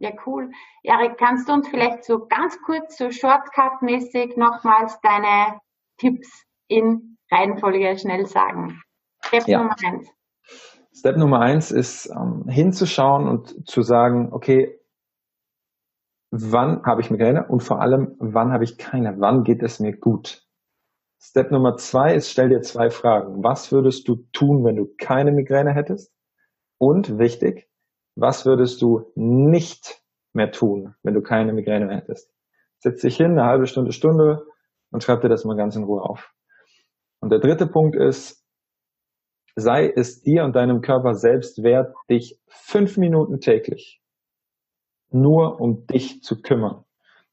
[0.00, 0.50] Ja, cool.
[0.84, 5.58] Erik, kannst du uns vielleicht so ganz kurz, so Shortcut-mäßig nochmals deine
[5.98, 8.80] Tipps in Reihenfolge schnell sagen?
[9.24, 9.58] Step ja.
[9.58, 10.10] Nummer eins.
[10.94, 14.78] Step Nummer eins ist ähm, hinzuschauen und zu sagen, okay,
[16.30, 19.16] wann habe ich Migräne und vor allem, wann habe ich keine?
[19.18, 20.44] Wann geht es mir gut?
[21.20, 23.42] Step Nummer zwei ist, stell dir zwei Fragen.
[23.42, 26.12] Was würdest du tun, wenn du keine Migräne hättest?
[26.78, 27.67] Und wichtig,
[28.18, 30.02] was würdest du nicht
[30.32, 32.32] mehr tun, wenn du keine Migräne mehr hättest?
[32.78, 34.46] Setz dich hin, eine halbe Stunde, Stunde
[34.90, 36.32] und schreib dir das mal ganz in Ruhe auf.
[37.20, 38.44] Und der dritte Punkt ist,
[39.56, 44.00] sei es dir und deinem Körper selbst wert, dich fünf Minuten täglich
[45.10, 46.84] nur um dich zu kümmern.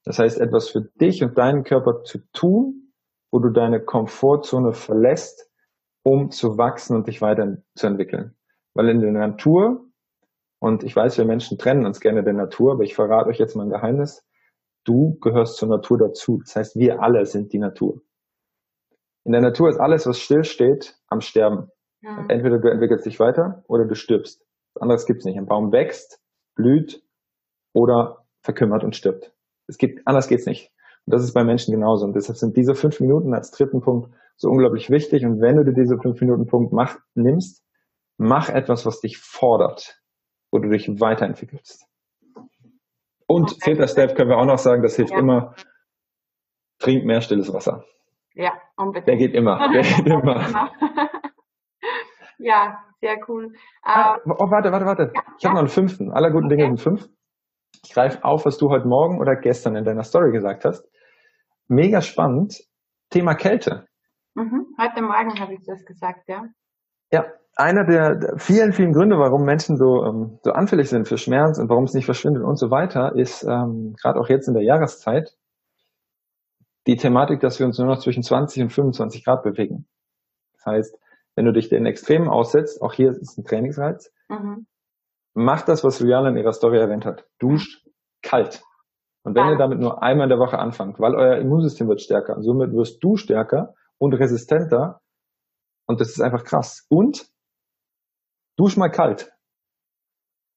[0.03, 2.93] Das heißt, etwas für dich und deinen Körper zu tun,
[3.31, 5.49] wo du deine Komfortzone verlässt,
[6.03, 8.35] um zu wachsen und dich weiterzuentwickeln.
[8.73, 9.84] Weil in der Natur,
[10.59, 13.55] und ich weiß, wir Menschen trennen uns gerne der Natur, aber ich verrate euch jetzt
[13.55, 14.25] mal ein Geheimnis,
[14.83, 16.39] du gehörst zur Natur dazu.
[16.43, 18.01] Das heißt, wir alle sind die Natur.
[19.25, 21.71] In der Natur ist alles, was stillsteht, am Sterben.
[22.01, 22.29] Mhm.
[22.29, 24.45] Entweder du entwickelst dich weiter oder du stirbst.
[24.73, 25.37] Was anderes gibt's nicht.
[25.37, 26.21] Ein Baum wächst,
[26.55, 27.03] blüht
[27.73, 29.33] oder verkümmert und stirbt.
[29.67, 30.71] Es gibt, anders geht's nicht.
[31.05, 32.05] Und das ist bei Menschen genauso.
[32.05, 35.25] Und deshalb sind diese fünf Minuten als dritten Punkt so unglaublich wichtig.
[35.25, 37.63] Und wenn du dir diese fünf Minuten Punkt mach, nimmst,
[38.17, 39.99] mach etwas, was dich fordert,
[40.55, 41.85] wo du dich weiterentwickelst.
[43.27, 43.59] Und okay.
[43.61, 45.19] vierter Step können wir auch noch sagen, das hilft ja.
[45.19, 45.53] immer,
[46.79, 47.83] trink mehr stilles Wasser.
[48.35, 49.07] Ja, unbedingt.
[49.07, 49.57] Der geht immer.
[49.73, 50.71] Der geht immer.
[52.37, 53.51] ja, sehr cool.
[53.81, 55.11] Ah, ähm, oh, warte, warte, warte.
[55.13, 56.13] Ja, ich habe noch einen fünften.
[56.13, 56.55] Aller guten okay.
[56.55, 57.09] Dinge sind fünf.
[57.83, 60.87] Ich greife auf, was du heute Morgen oder gestern in deiner Story gesagt hast.
[61.67, 62.61] Mega spannend.
[63.09, 63.87] Thema Kälte.
[64.35, 64.67] Mhm.
[64.79, 66.45] Heute Morgen habe ich das gesagt, ja.
[67.11, 67.25] Ja,
[67.55, 71.69] einer der vielen, vielen Gründe, warum Menschen so, ähm, so anfällig sind für Schmerz und
[71.69, 75.35] warum es nicht verschwindet und so weiter, ist ähm, gerade auch jetzt in der Jahreszeit
[76.87, 79.87] die Thematik, dass wir uns nur noch zwischen 20 und 25 Grad bewegen.
[80.53, 80.99] Das heißt,
[81.35, 84.67] wenn du dich den Extremen aussetzt, auch hier ist es ein Trainingsreiz, mhm
[85.35, 87.25] macht das, was Juliana in ihrer Story erwähnt hat.
[87.39, 87.85] Duscht
[88.23, 88.63] kalt.
[89.23, 89.51] Und wenn ja.
[89.51, 92.71] ihr damit nur einmal in der Woche anfangt, weil euer Immunsystem wird stärker, und somit
[92.71, 95.01] wirst du stärker und resistenter.
[95.85, 96.85] Und das ist einfach krass.
[96.89, 97.27] Und
[98.57, 99.31] dusch mal kalt.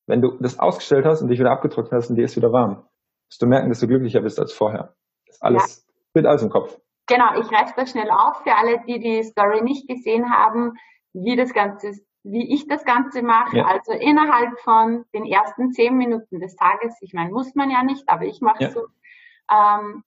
[0.07, 2.89] Wenn du das ausgestellt hast und dich wieder abgetrocknet hast und dir ist wieder warm,
[3.29, 4.95] wirst du merken, dass du glücklicher bist als vorher.
[5.27, 5.95] Das ist alles, ja.
[6.15, 6.79] wird alles im Kopf.
[7.07, 10.75] Genau, ich reiß das schnell auf für alle, die die Story nicht gesehen haben,
[11.13, 11.93] wie das Ganze
[12.25, 13.59] wie ich das Ganze mache.
[13.59, 13.67] Ja.
[13.67, 18.09] Also innerhalb von den ersten zehn Minuten des Tages, ich meine, muss man ja nicht,
[18.09, 18.71] aber ich mache ja.
[18.71, 18.87] so.
[19.51, 20.05] Ähm,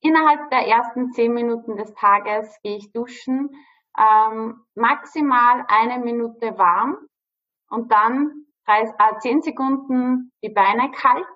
[0.00, 3.50] innerhalb der ersten zehn Minuten des Tages gehe ich duschen,
[3.98, 6.96] ähm, maximal eine Minute warm
[7.68, 11.26] und dann drei, äh, zehn Sekunden die Beine kalt,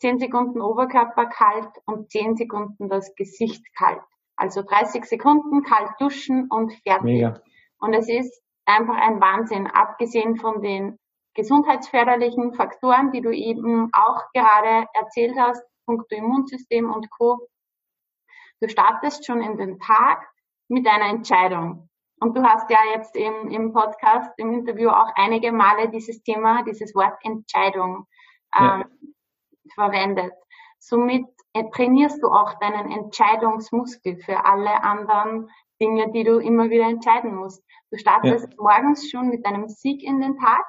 [0.00, 4.02] zehn Sekunden Oberkörper kalt und zehn Sekunden das Gesicht kalt.
[4.36, 7.04] Also 30 Sekunden kalt duschen und fertig.
[7.04, 7.40] Mega.
[7.78, 10.98] Und es ist einfach ein Wahnsinn, abgesehen von den
[11.34, 17.48] gesundheitsförderlichen Faktoren, die du eben auch gerade erzählt hast, punkto Immunsystem und Co.
[18.60, 20.26] Du startest schon in den Tag
[20.68, 21.88] mit einer Entscheidung.
[22.20, 26.62] Und du hast ja jetzt im, im Podcast, im Interview auch einige Male dieses Thema,
[26.62, 28.06] dieses Wort Entscheidung
[28.58, 28.84] ähm, ja.
[29.74, 30.32] verwendet.
[30.78, 31.26] Somit
[31.72, 35.50] trainierst du auch deinen Entscheidungsmuskel für alle anderen
[35.80, 37.62] Dinge, die du immer wieder entscheiden musst.
[37.90, 38.56] Du startest ja.
[38.58, 40.66] morgens schon mit einem Sieg in den Tag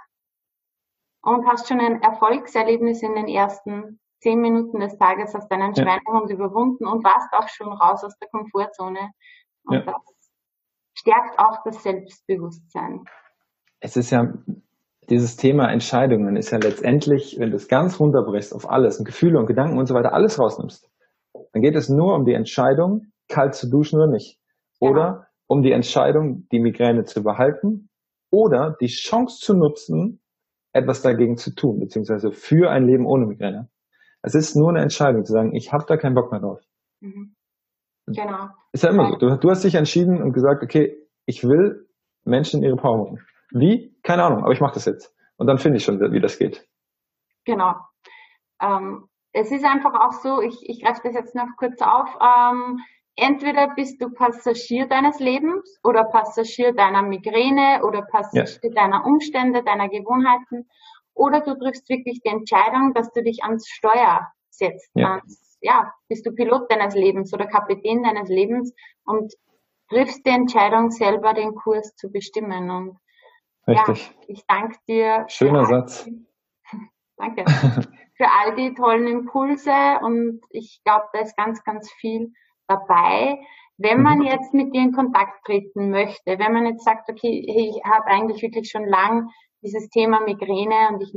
[1.22, 5.84] und hast schon ein Erfolgserlebnis in den ersten zehn Minuten des Tages, hast deinen ja.
[5.84, 9.12] Schweinehund überwunden und warst auch schon raus aus der Komfortzone.
[9.68, 9.82] Und ja.
[9.82, 10.32] das
[10.94, 13.04] stärkt auch das Selbstbewusstsein.
[13.80, 14.34] Es ist ja,
[15.10, 19.40] dieses Thema Entscheidungen ist ja letztendlich, wenn du es ganz runterbrichst auf alles und Gefühle
[19.40, 20.90] und Gedanken und so weiter alles rausnimmst,
[21.54, 24.40] dann geht es nur um die Entscheidung, kalt zu duschen oder nicht.
[24.80, 27.90] Oder um die Entscheidung, die Migräne zu behalten
[28.32, 30.22] oder die Chance zu nutzen,
[30.74, 33.70] etwas dagegen zu tun, beziehungsweise für ein Leben ohne Migräne.
[34.22, 36.60] Es ist nur eine Entscheidung zu sagen, ich habe da keinen Bock mehr drauf.
[37.00, 37.37] Mhm.
[38.08, 38.50] Genau.
[38.72, 39.16] Ist ja immer so.
[39.18, 41.88] Du, du, hast dich entschieden und gesagt, okay, ich will
[42.24, 43.26] Menschen in ihre Power holen.
[43.52, 43.96] Wie?
[44.04, 45.14] Keine Ahnung, aber ich mache das jetzt.
[45.38, 46.68] Und dann finde ich schon, wie das geht.
[47.46, 47.76] Genau.
[48.62, 52.80] Ähm, es ist einfach auch so, ich, ich greife das jetzt noch kurz auf, ähm,
[53.16, 58.70] entweder bist du Passagier deines Lebens oder Passagier deiner Migräne oder Passagier ja.
[58.74, 60.68] deiner Umstände, deiner Gewohnheiten
[61.18, 64.90] oder du triffst wirklich die Entscheidung, dass du dich ans Steuer setzt.
[64.94, 65.16] Ja.
[65.16, 68.74] Ans, ja, bist du Pilot deines Lebens oder Kapitän deines Lebens
[69.06, 69.34] und
[69.90, 72.70] triffst die Entscheidung, selber den Kurs zu bestimmen.
[72.70, 72.98] Und
[73.68, 74.08] Richtig.
[74.08, 75.26] ja, ich danke dir.
[75.28, 76.06] Schöner Satz.
[76.06, 76.26] Die,
[77.18, 77.46] danke.
[78.18, 82.34] für all die tollen Impulse und ich glaube, da ist ganz, ganz viel
[82.68, 83.40] dabei.
[83.78, 84.26] Wenn man mhm.
[84.26, 88.42] jetzt mit dir in Kontakt treten möchte, wenn man jetzt sagt, okay, ich habe eigentlich
[88.42, 89.30] wirklich schon lang
[89.62, 91.14] dieses Thema Migräne und ich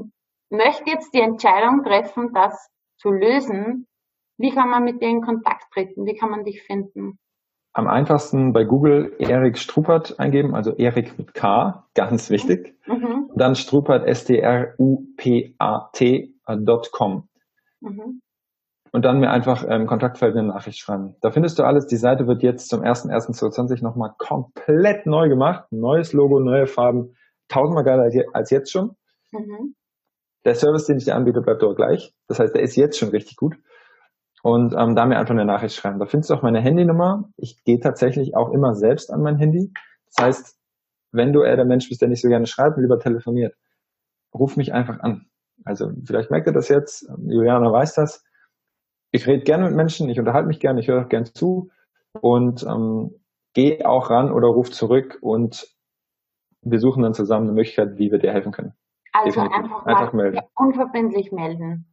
[0.50, 2.68] möchte jetzt die Entscheidung treffen, das
[2.98, 3.86] zu lösen,
[4.40, 6.06] wie kann man mit dir in Kontakt treten?
[6.06, 7.18] Wie kann man dich finden?
[7.72, 12.74] Am einfachsten bei Google Erik Strupert eingeben, also Erik mit K, ganz wichtig.
[12.86, 13.30] Mhm.
[13.36, 14.78] Dann Strupert, S-T-R-U-P-A-T.com.
[17.80, 18.20] Mhm
[18.92, 21.16] und dann mir einfach im ähm, Kontaktfeld eine Nachricht schreiben.
[21.20, 21.86] Da findest du alles.
[21.86, 25.64] Die Seite wird jetzt zum 1.1.2020 nochmal komplett neu gemacht.
[25.70, 27.14] Neues Logo, neue Farben.
[27.48, 28.96] Tausendmal geiler als jetzt schon.
[29.32, 29.74] Mhm.
[30.44, 32.14] Der Service, den ich dir anbiete, bleibt aber gleich.
[32.26, 33.56] Das heißt, der ist jetzt schon richtig gut.
[34.42, 35.98] Und ähm, da mir einfach eine Nachricht schreiben.
[35.98, 37.28] Da findest du auch meine Handynummer.
[37.36, 39.72] Ich gehe tatsächlich auch immer selbst an mein Handy.
[40.06, 40.58] Das heißt,
[41.12, 43.54] wenn du eher der Mensch bist, der nicht so gerne schreibt lieber telefoniert,
[44.34, 45.26] ruf mich einfach an.
[45.64, 47.10] Also vielleicht merkt ihr das jetzt.
[47.18, 48.24] Juliana weiß das
[49.12, 51.70] ich rede gerne mit Menschen, ich unterhalte mich gerne, ich höre gerne zu
[52.20, 53.14] und ähm,
[53.54, 55.66] gehe auch ran oder ruf zurück und
[56.62, 58.74] wir suchen dann zusammen eine Möglichkeit, wie wir dir helfen können.
[59.12, 60.38] Also einfach, einfach melden.
[60.54, 61.89] unverbindlich melden.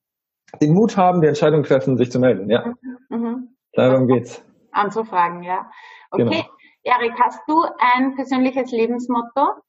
[0.61, 2.73] Den Mut haben, die Entscheidung treffen, sich zu melden, ja.
[3.09, 3.17] Mhm.
[3.17, 3.47] mhm.
[3.73, 4.43] Darum geht's.
[4.71, 5.69] Anzufragen, ja.
[6.11, 6.45] Okay, genau.
[6.83, 9.61] Erik, hast du ein persönliches Lebensmotto?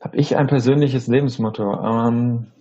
[0.00, 1.72] Habe ich ein persönliches Lebensmotto?
[1.72, 2.52] Ähm,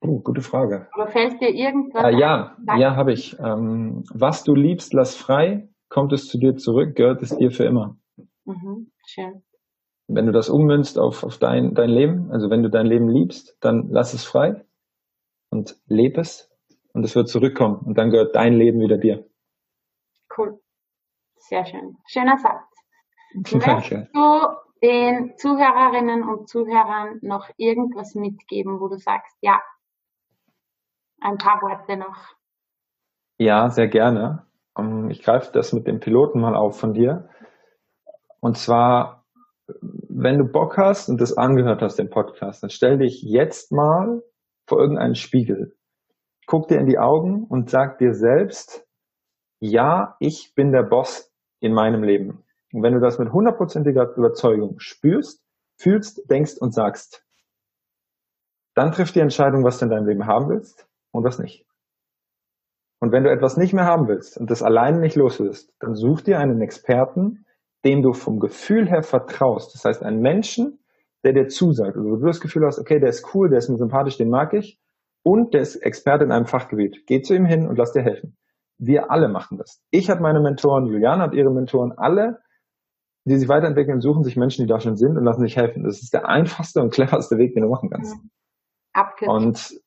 [0.00, 0.88] Oh, gute Frage.
[0.92, 3.36] Aber fällt dir irgendwas äh, Ja, ja, habe ich.
[3.38, 5.68] Ähm, was du liebst, lass frei.
[5.88, 7.96] Kommt es zu dir zurück, gehört es dir für immer.
[8.44, 9.42] Mhm, schön.
[10.08, 13.56] Wenn du das ummünzt auf, auf dein, dein Leben, also wenn du dein Leben liebst,
[13.60, 14.64] dann lass es frei
[15.56, 16.50] und lebe es
[16.92, 19.24] und es wird zurückkommen und dann gehört dein Leben wieder dir.
[20.36, 20.60] Cool.
[21.36, 21.96] Sehr schön.
[22.06, 22.62] Schöner Satz.
[23.64, 24.08] Danke.
[24.12, 24.46] du
[24.82, 29.60] den Zuhörerinnen und Zuhörern noch irgendwas mitgeben, wo du sagst, ja,
[31.20, 32.34] ein paar Worte noch.
[33.38, 34.46] Ja, sehr gerne.
[34.78, 37.30] Ähm, ich greife das mit dem Piloten mal auf von dir.
[38.40, 39.24] Und zwar,
[39.66, 44.22] wenn du Bock hast und das angehört hast, den Podcast, dann stell dich jetzt mal
[44.66, 45.76] vor irgendeinen Spiegel.
[46.46, 48.86] Guck dir in die Augen und sag dir selbst,
[49.58, 52.44] ja, ich bin der Boss in meinem Leben.
[52.72, 55.42] Und wenn du das mit hundertprozentiger Überzeugung spürst,
[55.78, 57.24] fühlst, denkst und sagst,
[58.74, 61.66] dann triff die Entscheidung, was du in deinem Leben haben willst und was nicht.
[63.00, 65.94] Und wenn du etwas nicht mehr haben willst und das alleine nicht los willst, dann
[65.94, 67.46] such dir einen Experten,
[67.84, 69.74] dem du vom Gefühl her vertraust.
[69.74, 70.78] Das heißt, einen Menschen,
[71.24, 71.96] der dir zusagt.
[71.96, 74.30] Also, wo du das Gefühl hast, okay, der ist cool, der ist mir sympathisch, den
[74.30, 74.80] mag ich
[75.22, 77.06] und der ist Experte in einem Fachgebiet.
[77.06, 78.36] Geh zu ihm hin und lass dir helfen.
[78.78, 79.82] Wir alle machen das.
[79.90, 82.40] Ich habe meine Mentoren, Juliane hat ihre Mentoren, alle,
[83.24, 85.84] die sich weiterentwickeln, suchen sich Menschen, die da schon sind und lassen sich helfen.
[85.84, 88.16] Das ist der einfachste und cleverste Weg, den du machen kannst.
[88.92, 89.34] Abkürzen.
[89.34, 89.80] Und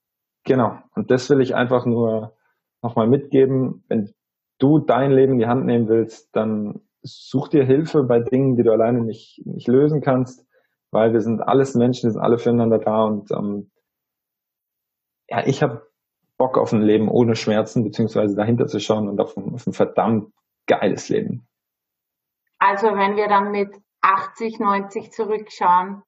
[0.49, 0.79] Genau.
[0.95, 2.33] Und das will ich einfach nur
[2.81, 3.83] nochmal mitgeben.
[3.87, 4.11] Wenn
[4.57, 8.63] du dein Leben in die Hand nehmen willst, dann such dir Hilfe bei Dingen, die
[8.63, 10.45] du alleine nicht, nicht lösen kannst,
[10.91, 13.71] weil wir sind alles Menschen, wir sind alle füreinander da und ähm,
[15.27, 15.87] ja, ich habe
[16.37, 19.73] Bock auf ein Leben ohne Schmerzen, beziehungsweise dahinter zu schauen und auf ein, auf ein
[19.73, 20.33] verdammt
[20.65, 21.47] geiles Leben.
[22.57, 26.03] Also wenn wir dann mit 80, 90 zurückschauen.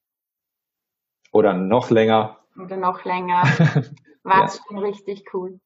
[1.32, 2.40] Oder noch länger.
[2.58, 3.44] Oder noch länger.
[4.24, 4.64] War es ja.
[4.68, 5.60] schon richtig cool.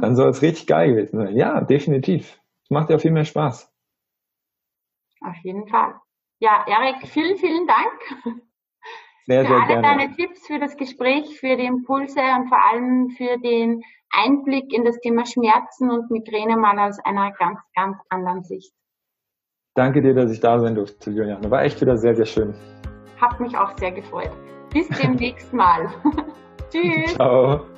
[0.00, 1.36] Dann soll es richtig geil gewesen sein.
[1.36, 2.40] Ja, definitiv.
[2.64, 3.70] Es macht ja viel mehr Spaß.
[5.20, 5.94] Auf jeden Fall.
[6.38, 8.42] Ja, Erik, vielen, vielen Dank.
[9.26, 9.82] Sehr, für sehr alle gerne.
[9.82, 14.84] deine Tipps, für das Gespräch, für die Impulse und vor allem für den Einblick in
[14.84, 18.72] das Thema Schmerzen und Migräne mal aus einer ganz, ganz anderen Sicht.
[19.74, 21.50] Danke dir, dass ich da sein durfte, Juliane.
[21.50, 22.54] War echt wieder sehr, sehr schön.
[23.20, 24.32] Hat mich auch sehr gefreut.
[24.72, 25.88] Bis demnächst mal.
[26.70, 27.14] Tschüss.
[27.14, 27.71] Ciao.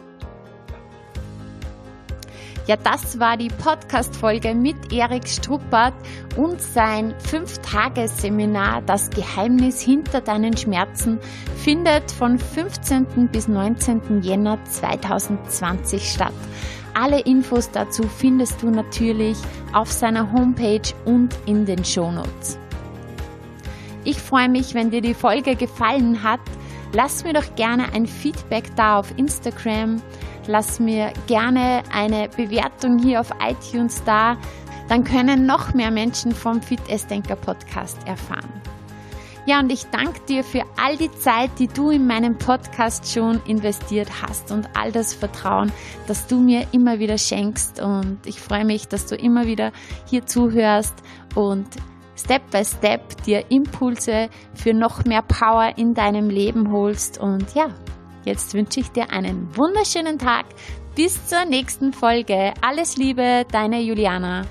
[2.66, 5.92] Ja, das war die Podcast-Folge mit Erik Struppert
[6.34, 11.18] und sein Fünf-Tages-Seminar Das Geheimnis hinter deinen Schmerzen
[11.62, 13.28] findet von 15.
[13.30, 14.22] bis 19.
[14.22, 16.32] Jänner 2020 statt.
[16.94, 19.36] Alle Infos dazu findest du natürlich
[19.74, 22.58] auf seiner Homepage und in den Shownotes.
[24.04, 26.40] Ich freue mich, wenn dir die Folge gefallen hat.
[26.94, 30.00] Lass mir doch gerne ein Feedback da auf Instagram
[30.46, 34.36] lass mir gerne eine Bewertung hier auf iTunes da.
[34.88, 36.80] Dann können noch mehr Menschen vom Fit
[37.10, 38.62] Denker Podcast erfahren.
[39.46, 43.42] Ja, und ich danke dir für all die Zeit, die du in meinen Podcast schon
[43.44, 45.70] investiert hast und all das Vertrauen,
[46.06, 47.78] das du mir immer wieder schenkst.
[47.78, 49.72] Und ich freue mich, dass du immer wieder
[50.06, 50.94] hier zuhörst
[51.34, 51.66] und
[52.16, 57.18] Step by Step dir Impulse für noch mehr Power in deinem Leben holst.
[57.18, 57.66] Und ja,
[58.24, 60.46] jetzt wünsche ich dir einen wunderschönen Tag.
[60.94, 62.54] Bis zur nächsten Folge.
[62.60, 64.46] Alles Liebe, deine Juliana.